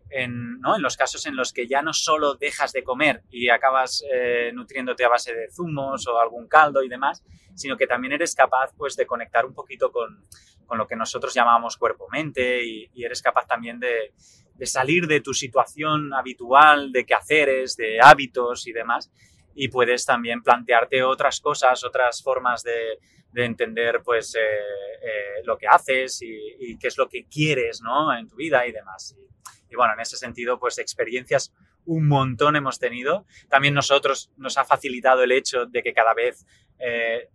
en, 0.09 0.59
¿no? 0.59 0.75
en, 0.75 0.81
los 0.81 0.97
casos 0.97 1.25
en 1.25 1.35
los 1.35 1.53
que 1.53 1.67
ya 1.67 1.81
no 1.81 1.93
solo 1.93 2.35
dejas 2.35 2.71
de 2.73 2.83
comer 2.83 3.23
y 3.29 3.49
acabas 3.49 4.03
eh, 4.11 4.51
nutriéndote 4.53 5.03
a 5.05 5.09
base 5.09 5.33
de 5.33 5.49
zumos 5.51 6.07
o 6.07 6.19
algún 6.19 6.47
caldo 6.47 6.83
y 6.83 6.89
demás, 6.89 7.23
sino 7.55 7.77
que 7.77 7.87
también 7.87 8.13
eres 8.13 8.35
capaz 8.35 8.71
pues, 8.77 8.95
de 8.95 9.05
conectar 9.05 9.45
un 9.45 9.53
poquito 9.53 9.91
con, 9.91 10.25
con 10.65 10.77
lo 10.77 10.87
que 10.87 10.95
nosotros 10.95 11.33
llamamos 11.33 11.77
cuerpo-mente 11.77 12.63
y, 12.63 12.89
y, 12.93 13.03
eres 13.03 13.21
capaz 13.21 13.47
también 13.47 13.79
de, 13.79 14.13
de, 14.55 14.65
salir 14.65 15.07
de 15.07 15.21
tu 15.21 15.33
situación 15.33 16.13
habitual 16.13 16.91
de 16.91 17.05
quehaceres, 17.05 17.75
de 17.75 17.99
hábitos 18.01 18.67
y 18.67 18.71
demás, 18.71 19.11
y 19.55 19.67
puedes 19.67 20.05
también 20.05 20.41
plantearte 20.41 21.03
otras 21.03 21.41
cosas, 21.41 21.83
otras 21.83 22.23
formas 22.23 22.63
de, 22.63 22.99
de 23.31 23.45
entender 23.45 24.01
pues 24.03 24.35
eh, 24.35 24.39
eh, 24.39 25.43
lo 25.43 25.57
que 25.57 25.67
haces 25.67 26.21
y, 26.21 26.33
y, 26.59 26.77
qué 26.77 26.87
es 26.87 26.97
lo 26.97 27.07
que 27.07 27.25
quieres 27.25 27.81
¿no? 27.81 28.15
en 28.15 28.27
tu 28.27 28.35
vida 28.35 28.65
y 28.65 28.71
demás. 28.71 29.15
Y, 29.17 29.27
y 29.69 29.75
bueno, 29.75 29.93
en 29.93 29.99
ese 29.99 30.17
sentido, 30.17 30.59
pues 30.59 30.77
experiencias 30.77 31.53
un 31.85 32.07
montón 32.07 32.55
hemos 32.55 32.79
tenido. 32.79 33.25
También 33.49 33.73
nosotros 33.73 34.31
nos 34.37 34.57
ha 34.57 34.65
facilitado 34.65 35.23
el 35.23 35.31
hecho 35.31 35.65
de 35.65 35.81
que 35.81 35.93
cada 35.93 36.13
vez 36.13 36.45
eh, 36.79 37.29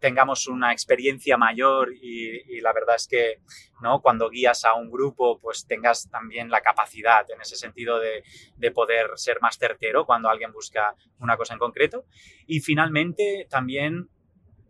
tengamos 0.00 0.48
una 0.48 0.72
experiencia 0.72 1.36
mayor 1.36 1.92
y, 1.94 2.56
y, 2.56 2.60
la 2.60 2.72
verdad 2.72 2.96
es 2.96 3.06
que 3.06 3.40
¿no? 3.80 4.00
cuando 4.00 4.28
guías 4.28 4.64
a 4.64 4.74
un 4.74 4.90
grupo 4.90 5.38
pues 5.38 5.66
tengas 5.68 6.10
también 6.10 6.50
la 6.50 6.62
capacidad 6.62 7.24
en 7.30 7.40
ese 7.40 7.54
sentido 7.54 8.00
de, 8.00 8.24
de 8.56 8.70
poder 8.72 9.10
ser 9.14 9.40
más 9.40 9.56
certero 9.56 10.04
cuando 10.04 10.28
alguien 10.28 10.52
busca 10.52 10.96
una 11.20 11.36
cosa 11.36 11.52
en 11.52 11.60
concreto. 11.60 12.06
Y 12.46 12.60
finalmente 12.60 13.46
también 13.48 14.08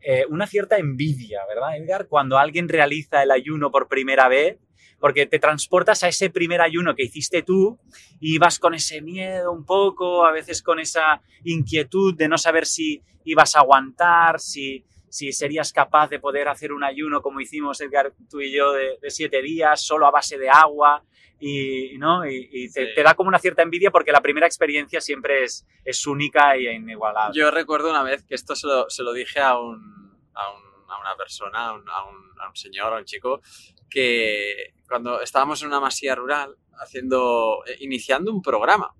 eh, 0.00 0.26
una 0.28 0.46
cierta 0.46 0.76
envidia, 0.76 1.40
¿verdad, 1.48 1.76
Edgar? 1.76 2.06
Cuando 2.08 2.38
alguien 2.38 2.68
realiza 2.68 3.22
el 3.22 3.30
ayuno 3.30 3.70
por 3.70 3.88
primera 3.88 4.28
vez 4.28 4.58
porque 5.00 5.26
te 5.26 5.38
transportas 5.38 6.02
a 6.02 6.08
ese 6.08 6.30
primer 6.30 6.60
ayuno 6.60 6.94
que 6.94 7.04
hiciste 7.04 7.42
tú 7.42 7.78
y 8.20 8.38
vas 8.38 8.58
con 8.58 8.74
ese 8.74 9.00
miedo 9.00 9.52
un 9.52 9.64
poco, 9.64 10.26
a 10.26 10.32
veces 10.32 10.62
con 10.62 10.80
esa 10.80 11.22
inquietud 11.44 12.14
de 12.16 12.28
no 12.28 12.38
saber 12.38 12.66
si 12.66 13.02
ibas 13.24 13.54
a 13.54 13.60
aguantar, 13.60 14.40
si, 14.40 14.84
si 15.08 15.32
serías 15.32 15.72
capaz 15.72 16.08
de 16.08 16.18
poder 16.18 16.48
hacer 16.48 16.72
un 16.72 16.84
ayuno 16.84 17.22
como 17.22 17.40
hicimos 17.40 17.80
Edgar, 17.80 18.12
tú 18.28 18.40
y 18.40 18.52
yo, 18.52 18.72
de, 18.72 18.98
de 19.00 19.10
siete 19.10 19.42
días, 19.42 19.80
solo 19.80 20.06
a 20.06 20.10
base 20.10 20.38
de 20.38 20.50
agua. 20.50 21.04
Y, 21.40 21.96
¿no? 21.98 22.26
y, 22.28 22.48
y 22.50 22.72
te, 22.72 22.86
sí. 22.86 22.94
te, 22.96 23.02
da 23.04 23.14
como 23.14 23.28
una 23.28 23.38
cierta 23.38 23.62
envidia 23.62 23.92
porque 23.92 24.10
la 24.10 24.20
primera 24.20 24.44
experiencia 24.44 25.00
siempre 25.00 25.44
es, 25.44 25.64
es 25.84 26.04
única 26.04 26.56
e 26.56 26.74
inigualable. 26.74 27.38
Yo 27.38 27.52
recuerdo 27.52 27.90
una 27.90 28.02
vez 28.02 28.24
que 28.24 28.34
esto 28.34 28.56
se 28.56 28.66
lo, 28.66 28.90
se 28.90 29.04
lo 29.04 29.12
dije 29.12 29.38
a, 29.38 29.56
un, 29.56 30.18
a, 30.34 30.50
un, 30.50 30.90
a 30.90 31.00
una 31.00 31.14
persona, 31.16 31.68
a 31.68 31.74
un, 31.74 31.88
a 31.88 32.04
un, 32.06 32.16
a 32.40 32.48
un 32.48 32.56
señor, 32.56 32.92
a 32.92 32.98
un 32.98 33.04
chico, 33.04 33.40
que 33.88 34.74
cuando 34.88 35.20
estábamos 35.20 35.62
en 35.62 35.68
una 35.68 35.80
masía 35.80 36.14
rural 36.14 36.56
haciendo, 36.80 37.64
eh, 37.66 37.76
iniciando 37.80 38.32
un 38.32 38.42
programa. 38.42 38.94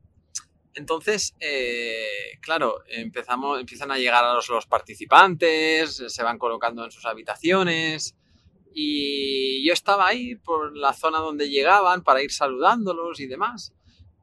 Entonces, 0.75 1.35
eh, 1.41 2.39
claro, 2.41 2.83
empezamos, 2.89 3.59
empiezan 3.59 3.91
a 3.91 3.99
llegar 3.99 4.25
a 4.25 4.35
los, 4.35 4.49
los, 4.49 4.67
participantes, 4.67 6.05
se 6.07 6.23
van 6.23 6.39
colocando 6.39 6.85
en 6.85 6.91
sus 6.91 7.05
habitaciones 7.05 8.15
y 8.73 9.67
yo 9.67 9.73
estaba 9.73 10.07
ahí 10.07 10.37
por 10.37 10.77
la 10.77 10.93
zona 10.93 11.19
donde 11.19 11.49
llegaban 11.49 12.03
para 12.05 12.23
ir 12.23 12.31
saludándolos 12.31 13.19
y 13.19 13.27
demás. 13.27 13.75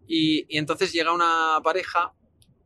Y, 0.08 0.45
y 0.47 0.58
entonces 0.60 0.93
llega 0.93 1.12
una 1.12 1.60
pareja 1.63 2.13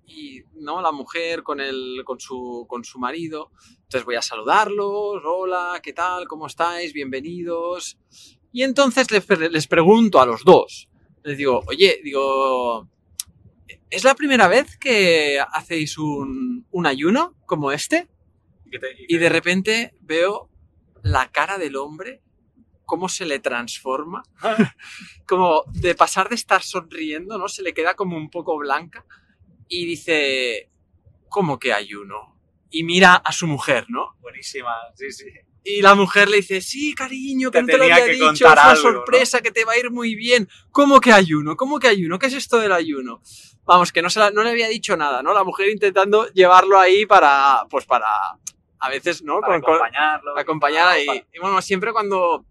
y 0.05 0.43
no 0.53 0.81
la 0.81 0.91
mujer 0.91 1.43
con 1.43 1.59
el 1.59 2.03
con 2.05 2.19
su 2.19 2.65
con 2.67 2.83
su 2.83 2.99
marido. 2.99 3.51
Entonces 3.83 4.05
voy 4.05 4.15
a 4.15 4.21
saludarlos 4.21 5.23
hola 5.23 5.79
qué 5.81 5.93
tal 5.93 6.27
cómo 6.27 6.47
estáis 6.47 6.93
bienvenidos 6.93 7.97
y 8.51 8.63
entonces 8.63 9.11
les, 9.11 9.27
les 9.51 9.67
pregunto 9.67 10.19
a 10.19 10.25
los 10.25 10.43
dos 10.43 10.89
les 11.23 11.37
digo 11.37 11.63
oye 11.67 11.99
digo 12.03 12.87
es 13.89 14.03
la 14.03 14.15
primera 14.15 14.47
vez 14.47 14.77
que 14.77 15.39
hacéis 15.53 15.97
un, 15.97 16.65
un 16.71 16.85
ayuno 16.85 17.35
como 17.45 17.71
este 17.71 18.07
¿Y, 18.65 18.69
qué 18.71 18.79
te- 18.79 18.91
y 18.99 19.03
y 19.03 19.07
qué- 19.07 19.19
de 19.19 19.29
repente 19.29 19.93
veo 20.01 20.49
la 21.03 21.31
cara 21.31 21.57
del 21.57 21.75
hombre 21.75 22.21
cómo 22.85 23.09
se 23.09 23.25
le 23.25 23.39
transforma 23.39 24.23
como 25.27 25.63
de 25.73 25.93
pasar 25.95 26.29
de 26.29 26.35
estar 26.35 26.63
sonriendo, 26.63 27.37
¿no? 27.37 27.47
Se 27.47 27.61
le 27.61 27.73
queda 27.73 27.95
como 27.95 28.17
un 28.17 28.29
poco 28.31 28.57
blanca 28.57 29.05
y 29.67 29.85
dice, 29.85 30.71
¿cómo 31.29 31.59
que 31.59 31.71
ayuno? 31.73 32.39
Y 32.71 32.83
mira 32.83 33.15
a 33.15 33.31
su 33.31 33.45
mujer, 33.45 33.85
¿no? 33.89 34.15
Buenísima, 34.21 34.73
sí, 34.95 35.11
sí. 35.11 35.25
Y 35.63 35.81
la 35.81 35.93
mujer 35.93 36.29
le 36.29 36.37
dice, 36.37 36.61
sí, 36.61 36.93
cariño, 36.95 37.51
que 37.51 37.57
Te 37.59 37.61
no 37.63 37.67
te 37.67 37.77
lo 37.77 37.83
había 37.83 38.05
dicho, 38.05 38.31
es 38.31 38.41
una 38.41 38.51
algo, 38.53 38.75
¿no? 38.91 38.97
sorpresa, 38.97 39.41
que 39.41 39.51
te 39.51 39.65
va 39.65 39.73
a 39.73 39.77
ir 39.77 39.91
muy 39.91 40.15
bien. 40.15 40.47
¿Cómo 40.71 40.99
que 41.01 41.11
ayuno? 41.11 41.55
¿Cómo 41.57 41.79
que 41.79 41.87
ayuno? 41.89 42.17
¿Qué 42.17 42.27
es 42.27 42.33
esto 42.33 42.57
del 42.59 42.71
ayuno? 42.71 43.21
Vamos, 43.65 43.91
que 43.91 44.01
no, 44.01 44.09
se 44.09 44.19
la- 44.19 44.31
no 44.31 44.41
le 44.43 44.49
había 44.51 44.67
dicho 44.69 44.95
nada, 44.97 45.21
¿no? 45.21 45.33
La 45.33 45.43
mujer 45.43 45.69
intentando 45.69 46.27
llevarlo 46.33 46.79
ahí 46.79 47.05
para, 47.05 47.65
pues 47.69 47.85
para, 47.85 48.07
a 48.79 48.89
veces, 48.89 49.21
¿no? 49.21 49.41
Para 49.41 49.59
Con- 49.61 49.75
acompañarlo. 49.75 50.37
acompañar 50.39 50.87
ahí. 50.87 51.05
Para- 51.05 51.25
Y 51.33 51.39
bueno, 51.39 51.61
siempre 51.61 51.91
cuando 51.91 52.45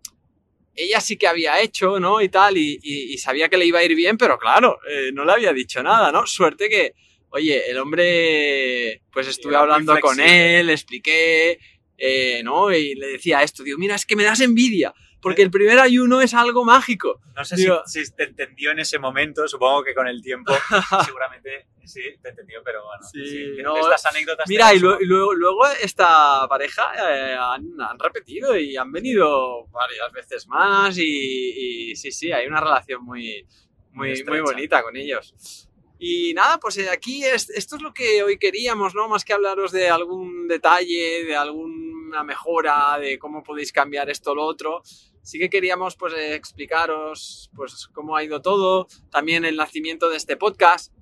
ella 0.75 1.01
sí 1.01 1.17
que 1.17 1.27
había 1.27 1.61
hecho, 1.61 1.99
¿no? 1.99 2.21
Y 2.21 2.29
tal, 2.29 2.57
y, 2.57 2.79
y- 2.83 3.15
y 3.15 3.19
sabía 3.19 3.49
que 3.49 3.57
le 3.57 3.65
iba 3.67 3.81
a 3.81 3.85
ir 3.85 3.97
bien, 3.97 4.17
pero 4.17 4.39
claro, 4.39 4.79
eh, 4.89 5.11
no 5.13 5.25
le 5.25 5.33
había 5.33 5.53
dicho 5.53 5.83
nada, 5.83 6.13
¿no? 6.13 6.25
Suerte 6.27 6.69
que, 6.69 6.95
oye, 7.31 7.69
el 7.69 7.79
hombre, 7.79 9.03
pues 9.11 9.27
estuve 9.27 9.57
hablando 9.57 9.99
con 9.99 10.21
él, 10.21 10.67
le 10.69 10.73
expliqué, 10.75 11.59
eh, 11.99 12.43
¿no? 12.45 12.73
Y 12.73 12.95
le 12.95 13.09
decía 13.09 13.43
esto, 13.43 13.63
digo, 13.63 13.77
mira, 13.79 13.95
es 13.97 14.07
que 14.07 14.17
me 14.17 14.25
das 14.25 14.41
envidia, 14.41 14.95
porque 15.21 15.43
el 15.43 15.51
primer 15.51 15.79
ayuno 15.81 16.21
es 16.23 16.33
algo 16.33 16.65
mágico. 16.65 17.21
No 17.35 17.45
sé 17.45 17.57
Digo- 17.57 17.83
si, 17.87 18.07
si 18.07 18.13
te 18.15 18.23
entendió 18.25 18.71
en 18.71 18.79
ese 18.79 18.99
momento, 18.99 19.47
supongo 19.49 19.83
que 19.83 19.95
con 19.95 20.07
el 20.07 20.23
tiempo 20.23 20.53
seguramente 21.05 21.67
sí 21.85 22.03
te 22.23 22.29
entendió, 22.29 22.61
pero 22.65 22.85
bueno. 22.85 23.03
Sí, 23.11 23.53
de 23.57 23.63
no, 23.63 23.77
estas 23.79 24.07
anécdotas. 24.07 24.49
Mira, 24.49 24.73
y, 24.75 24.79
luego, 24.79 25.33
luego 25.35 25.67
esta 25.83 26.47
pareja 26.49 26.93
eh, 26.95 27.37
han, 27.39 27.81
han 27.81 27.99
repetido 27.99 28.57
y 28.57 28.77
han 28.77 28.93
venido 28.93 29.67
varias 29.69 30.13
veces 30.13 30.47
más 30.47 30.97
y, 30.99 31.91
y 31.91 31.97
sí, 31.97 32.13
sí, 32.13 32.31
hay 32.31 32.47
una 32.47 32.61
relación 32.61 33.03
muy, 33.05 33.47
Muy 33.93 34.23
muy 34.25 34.41
bonita 34.41 34.83
con 34.83 34.97
ellos. 34.97 35.65
Y 35.99 36.33
nada, 36.35 36.59
pues 36.59 36.79
eh, 36.79 36.89
aquí 36.89 37.25
es, 37.25 37.51
esto 37.51 37.77
es 37.77 37.83
lo 37.83 37.93
que 37.93 38.23
hoy 38.23 38.39
queríamos, 38.39 38.95
¿no? 38.95 39.09
Más 39.09 39.25
que 39.25 39.33
hablaros 39.33 39.73
de 39.73 39.89
algún 39.89 40.47
detalle, 40.47 41.25
de 41.25 41.35
alguna 41.35 42.23
mejora, 42.23 42.99
de 43.01 43.19
cómo 43.19 43.43
podéis 43.43 43.73
cambiar 43.73 44.09
esto 44.09 44.31
o 44.31 44.35
lo 44.37 44.45
otro. 44.45 44.83
Sí 45.23 45.39
que 45.39 45.51
queríamos 45.51 45.97
pues 45.97 46.15
eh, 46.15 46.35
explicaros 46.35 47.51
pues 47.55 47.89
cómo 47.93 48.17
ha 48.17 48.23
ido 48.23 48.41
todo, 48.41 48.87
también 49.11 49.45
el 49.45 49.57
nacimiento 49.57 50.09
de 50.09 50.17
este 50.17 50.37
podcast, 50.37 50.93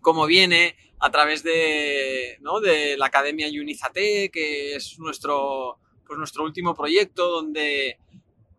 cómo 0.00 0.26
viene 0.26 0.76
a 0.98 1.10
través 1.10 1.42
de, 1.44 2.36
¿no? 2.40 2.60
de 2.60 2.96
la 2.96 3.06
Academia 3.06 3.48
Unizate, 3.48 4.30
que 4.30 4.74
es 4.74 4.98
nuestro, 4.98 5.78
pues 6.04 6.18
nuestro 6.18 6.42
último 6.42 6.74
proyecto, 6.74 7.28
donde 7.30 7.98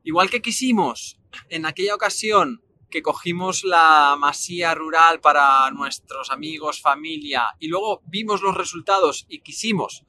igual 0.03 0.29
que 0.29 0.41
quisimos 0.41 1.19
en 1.49 1.65
aquella 1.65 1.93
ocasión 1.93 2.63
que 2.89 3.01
cogimos 3.01 3.63
la 3.63 4.15
masía 4.17 4.73
rural 4.73 5.19
para 5.19 5.69
nuestros 5.71 6.31
amigos, 6.31 6.81
familia, 6.81 7.55
y 7.59 7.67
luego 7.67 8.01
vimos 8.05 8.41
los 8.41 8.55
resultados 8.55 9.25
y 9.27 9.39
quisimos 9.39 10.03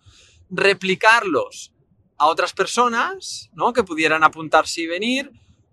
replicarlos 0.50 1.72
a 2.16 2.26
otras 2.26 2.52
personas, 2.52 3.50
¿no? 3.52 3.72
Que 3.72 3.84
pudieran 3.84 4.24
apuntarse 4.24 4.82
y 4.82 4.86
venir, 4.86 5.30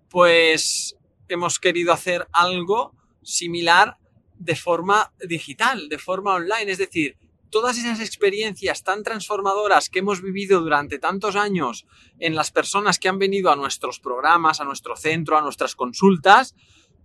pues 0.09 0.95
hemos 1.27 1.59
querido 1.59 1.91
hacer 1.91 2.27
algo 2.31 2.93
similar 3.23 3.97
de 4.37 4.55
forma 4.55 5.13
digital, 5.27 5.89
de 5.89 5.97
forma 5.97 6.33
online, 6.35 6.71
es 6.71 6.77
decir, 6.77 7.17
todas 7.49 7.77
esas 7.77 8.01
experiencias 8.01 8.83
tan 8.83 9.01
transformadoras 9.01 9.89
que 9.89 9.99
hemos 9.99 10.21
vivido 10.21 10.59
durante 10.59 10.99
tantos 10.99 11.35
años 11.35 11.85
en 12.19 12.35
las 12.35 12.51
personas 12.51 12.99
que 12.99 13.07
han 13.07 13.17
venido 13.17 13.49
a 13.49 13.55
nuestros 13.55 13.99
programas, 13.99 14.59
a 14.59 14.65
nuestro 14.65 14.97
centro, 14.97 15.37
a 15.37 15.41
nuestras 15.41 15.75
consultas, 15.75 16.53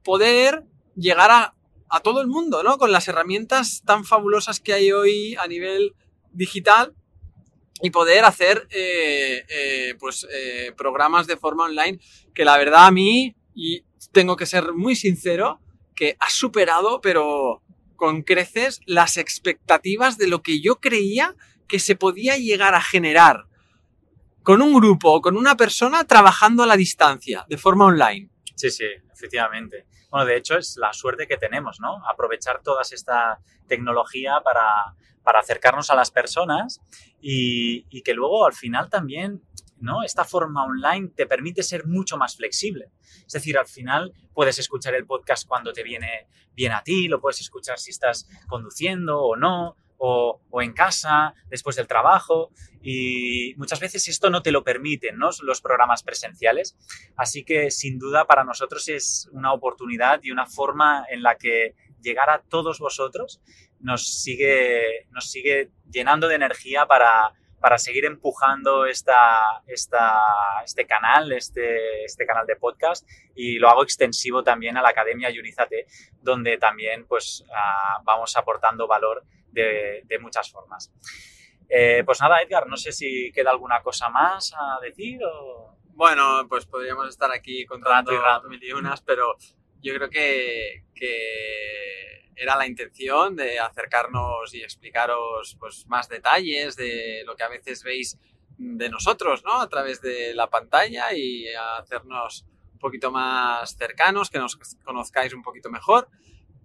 poder 0.05 0.65
llegar 0.97 1.31
a, 1.31 1.55
todo 2.03 2.21
el 2.21 2.29
mundo, 2.29 2.63
¿no? 2.63 2.79
Con 2.79 2.93
las 2.93 3.09
herramientas 3.09 3.83
tan 3.85 4.05
fabulosas 4.05 4.61
que 4.61 4.73
hay 4.73 4.93
hoy 4.93 5.35
a 5.35 5.49
nivel 5.49 5.95
digital 6.31 6.95
y 7.83 7.91
poder 7.91 8.25
hacer 8.25 8.69
eh, 8.71 9.45
eh, 9.49 9.95
pues 9.99 10.25
eh, 10.33 10.73
programas 10.77 11.27
de 11.27 11.37
forma 11.37 11.65
online 11.65 11.99
que 12.33 12.45
la 12.45 12.57
verdad 12.59 12.87
a 12.87 12.91
mí 12.93 13.35
y 13.55 13.83
tengo 14.13 14.37
que 14.37 14.47
ser 14.47 14.73
muy 14.73 14.95
sincero 14.95 15.61
que 15.97 16.17
ha 16.21 16.31
superado 16.31 17.01
pero 17.01 17.63
con 17.97 18.23
creces 18.23 18.81
las 18.87 19.17
expectativas 19.17 20.17
de 20.17 20.29
lo 20.29 20.43
que 20.43 20.61
yo 20.61 20.77
creía 20.77 21.35
que 21.67 21.81
se 21.81 21.97
podía 21.97 22.37
llegar 22.37 22.75
a 22.75 22.83
generar 22.83 23.47
con 24.43 24.63
un 24.63 24.75
grupo 24.75 25.13
o 25.13 25.21
con 25.21 25.37
una 25.37 25.57
persona 25.57 26.05
trabajando 26.05 26.63
a 26.63 26.67
la 26.67 26.77
distancia 26.77 27.45
de 27.49 27.57
forma 27.57 27.87
online. 27.87 28.31
Sí, 28.57 28.71
sí, 28.71 28.85
efectivamente. 29.13 29.87
Bueno, 30.11 30.27
de 30.27 30.37
hecho 30.37 30.57
es 30.57 30.77
la 30.77 30.93
suerte 30.93 31.27
que 31.27 31.37
tenemos, 31.37 31.81
¿no? 31.81 32.03
Aprovechar 32.07 32.63
toda 32.63 32.83
esta 32.83 33.41
tecnología 33.67 34.41
para, 34.43 34.95
para 35.23 35.41
acercarnos 35.41 35.91
a 35.91 35.95
las 35.95 36.11
personas 36.11 36.81
y, 37.21 37.87
y 37.91 38.03
que 38.03 38.15
luego 38.15 38.45
al 38.45 38.53
final 38.53 38.91
también, 38.91 39.43
¿no? 39.79 40.03
Esta 40.03 40.25
forma 40.25 40.65
online 40.65 41.09
te 41.15 41.27
permite 41.27 41.63
ser 41.63 41.87
mucho 41.87 42.17
más 42.17 42.37
flexible. 42.37 42.91
Es 43.27 43.33
decir, 43.33 43.57
al 43.57 43.67
final 43.67 44.13
puedes 44.35 44.59
escuchar 44.59 44.95
el 44.95 45.07
podcast 45.07 45.47
cuando 45.47 45.73
te 45.73 45.83
viene 45.83 46.29
bien 46.55 46.73
a 46.73 46.83
ti, 46.83 47.09
lo 47.09 47.21
puedes 47.21 47.41
escuchar 47.41 47.79
si 47.79 47.91
estás 47.91 48.29
conduciendo 48.49 49.21
o 49.23 49.37
no, 49.37 49.77
o, 50.03 50.63
en 50.63 50.73
casa, 50.73 51.35
después 51.49 51.77
del 51.77 51.87
trabajo, 51.87 52.51
y 52.83 53.55
muchas 53.59 53.81
veces 53.81 54.09
esto 54.09 54.31
no 54.31 54.41
te 54.41 54.51
lo 54.51 54.65
permiten, 54.65 55.19
¿no? 55.19 55.29
Los 55.43 55.61
programas 55.61 56.03
presenciales. 56.03 56.75
Así 57.17 57.45
que 57.45 57.71
sin 57.71 57.99
duda 57.99 58.25
para 58.25 58.43
nosotros 58.43 58.89
es 58.89 59.29
una 59.33 59.53
oportunidad 59.53 60.21
y 60.23 60.31
una 60.31 60.47
forma 60.47 61.05
en 61.11 61.23
la 61.23 61.37
que 61.37 61.75
llegar 62.01 62.31
a 62.31 62.41
todos 62.41 62.79
vosotros 62.79 63.43
nos 63.81 64.23
sigue, 64.23 65.07
nos 65.11 65.31
sigue 65.31 65.71
llenando 65.91 66.29
de 66.29 66.37
energía 66.37 66.87
para, 66.87 67.35
para 67.61 67.77
seguir 67.77 68.07
empujando 68.07 68.87
esta, 68.87 69.63
este 69.67 70.87
canal, 70.87 71.31
este, 71.33 72.05
este 72.05 72.25
canal 72.25 72.47
de 72.47 72.57
podcast 72.57 73.07
y 73.35 73.59
lo 73.59 73.69
hago 73.69 73.83
extensivo 73.83 74.43
también 74.43 74.79
a 74.79 74.83
la 74.83 74.89
Academia 74.89 75.29
Unizate, 75.29 75.87
donde 76.23 76.57
también 76.57 77.07
pues 77.07 77.45
ah, 77.55 78.01
vamos 78.03 78.35
aportando 78.39 78.87
valor 78.87 79.27
de, 79.53 80.03
de 80.05 80.19
muchas 80.19 80.51
formas. 80.51 80.93
Eh, 81.69 82.03
pues 82.05 82.21
nada, 82.21 82.43
Edgar, 82.43 82.67
no 82.67 82.77
sé 82.77 82.91
si 82.93 83.31
queda 83.33 83.51
alguna 83.51 83.81
cosa 83.83 84.09
más 84.09 84.53
a 84.59 84.81
decir 84.81 85.21
o... 85.25 85.77
Bueno, 85.93 86.47
pues 86.49 86.65
podríamos 86.67 87.09
estar 87.09 87.31
aquí 87.31 87.67
contando 87.67 88.11
Rato 88.11 88.13
y 88.13 88.17
rato. 88.17 88.49
mil 88.49 88.65
y 88.65 88.73
unas, 88.73 89.03
pero 89.03 89.37
yo 89.83 89.95
creo 89.95 90.09
que, 90.09 90.85
que 90.95 92.33
era 92.35 92.57
la 92.57 92.67
intención 92.67 93.37
de 93.37 93.59
acercarnos 93.59 94.55
y 94.55 94.63
explicaros 94.63 95.57
pues, 95.61 95.87
más 95.89 96.09
detalles 96.09 96.75
de 96.77 97.23
lo 97.27 97.37
que 97.37 97.43
a 97.43 97.49
veces 97.49 97.83
veis 97.83 98.19
de 98.57 98.89
nosotros, 98.89 99.45
¿no? 99.45 99.61
A 99.61 99.69
través 99.69 100.01
de 100.01 100.35
la 100.35 100.49
pantalla 100.49 101.13
y 101.13 101.47
hacernos 101.55 102.47
un 102.73 102.79
poquito 102.79 103.11
más 103.11 103.77
cercanos, 103.77 104.31
que 104.31 104.39
nos 104.39 104.57
conozcáis 104.83 105.35
un 105.35 105.43
poquito 105.43 105.71
mejor. 105.71 106.09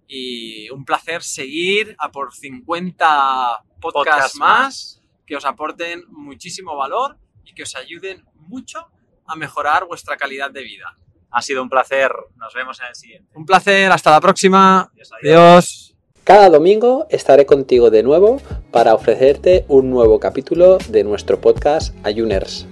Y 0.08 0.70
un 0.70 0.84
placer 0.84 1.22
seguir 1.22 1.96
a 1.98 2.10
por 2.10 2.34
50 2.34 3.64
podcasts 3.80 4.32
Podcast 4.32 4.36
más 4.36 5.02
que 5.26 5.36
os 5.36 5.44
aporten 5.44 6.04
muchísimo 6.08 6.76
valor 6.76 7.18
y 7.44 7.54
que 7.54 7.64
os 7.64 7.74
ayuden 7.74 8.24
mucho 8.34 8.86
a 9.26 9.36
mejorar 9.36 9.86
vuestra 9.86 10.16
calidad 10.16 10.50
de 10.50 10.62
vida. 10.62 10.96
Ha 11.30 11.42
sido 11.42 11.62
un 11.62 11.68
placer. 11.68 12.10
Nos 12.36 12.54
vemos 12.54 12.78
en 12.80 12.86
el 12.86 12.94
siguiente. 12.94 13.30
Un 13.34 13.44
placer, 13.44 13.90
hasta 13.90 14.12
la 14.12 14.20
próxima. 14.20 14.82
Adiós, 14.92 15.12
adiós. 15.12 15.36
Adiós. 15.36 15.96
Cada 16.24 16.48
domingo 16.48 17.06
estaré 17.08 17.46
contigo 17.46 17.90
de 17.90 18.02
nuevo 18.02 18.40
para 18.72 18.94
ofrecerte 18.94 19.64
un 19.68 19.90
nuevo 19.90 20.18
capítulo 20.18 20.78
de 20.88 21.04
nuestro 21.04 21.40
podcast 21.40 21.94
Ayuners. 22.04 22.66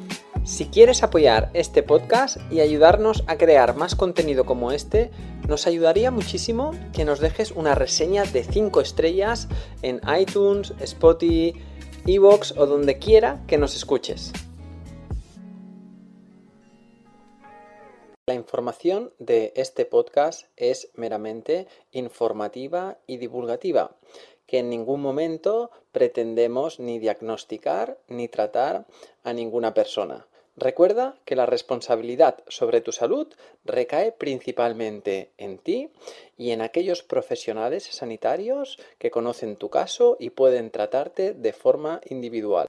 Si 0.45 0.67
quieres 0.67 1.03
apoyar 1.03 1.51
este 1.55 1.83
podcast 1.83 2.37
y 2.53 2.61
ayudarnos 2.61 3.25
a 3.27 3.39
crear 3.39 3.77
más 3.77 3.95
contenido 3.95 4.45
como 4.45 4.73
este, 4.73 5.11
nos 5.49 5.67
ayudaría 5.67 6.11
muchísimo 6.11 6.73
que 6.93 7.07
nos 7.07 7.19
dejes 7.19 7.51
una 7.51 7.75
reseña 7.75 8.25
de 8.25 8.45
5 8.45 8.83
estrellas 8.83 9.49
en 9.81 10.03
iTunes, 10.21 10.75
Spotify, 10.81 11.55
Evox 12.07 12.53
o 12.59 12.67
donde 12.67 12.99
quiera 12.99 13.43
que 13.47 13.57
nos 13.57 13.75
escuches. 13.75 14.33
La 18.27 18.35
información 18.35 19.15
de 19.19 19.55
este 19.57 19.87
podcast 19.87 20.45
es 20.57 20.91
meramente 20.95 21.69
informativa 21.91 22.99
y 23.07 23.17
divulgativa. 23.17 23.97
que 24.47 24.59
en 24.59 24.69
ningún 24.69 25.01
momento 25.01 25.71
pretendemos 25.91 26.79
ni 26.79 26.99
diagnosticar 26.99 27.99
ni 28.09 28.29
tratar 28.29 28.87
a 29.23 29.33
ninguna 29.33 29.73
persona. 29.73 30.27
Recuerda 30.57 31.19
que 31.25 31.35
la 31.35 31.47
responsabilidad 31.47 32.45
sobre 32.47 32.81
tu 32.81 32.93
salud 32.93 33.27
recae 33.65 34.13
principalmente 34.13 35.33
en 35.37 35.59
ti 35.59 35.91
y 36.37 36.53
en 36.53 36.61
aquellos 36.61 37.03
profesionales 37.03 37.85
sanitarios 37.85 38.79
que 38.99 39.11
conocen 39.11 39.57
tu 39.57 39.69
caso 39.69 40.17
y 40.21 40.31
pueden 40.31 40.71
tratarte 40.71 41.35
de 41.35 41.53
forma 41.53 42.01
individual. 42.09 42.69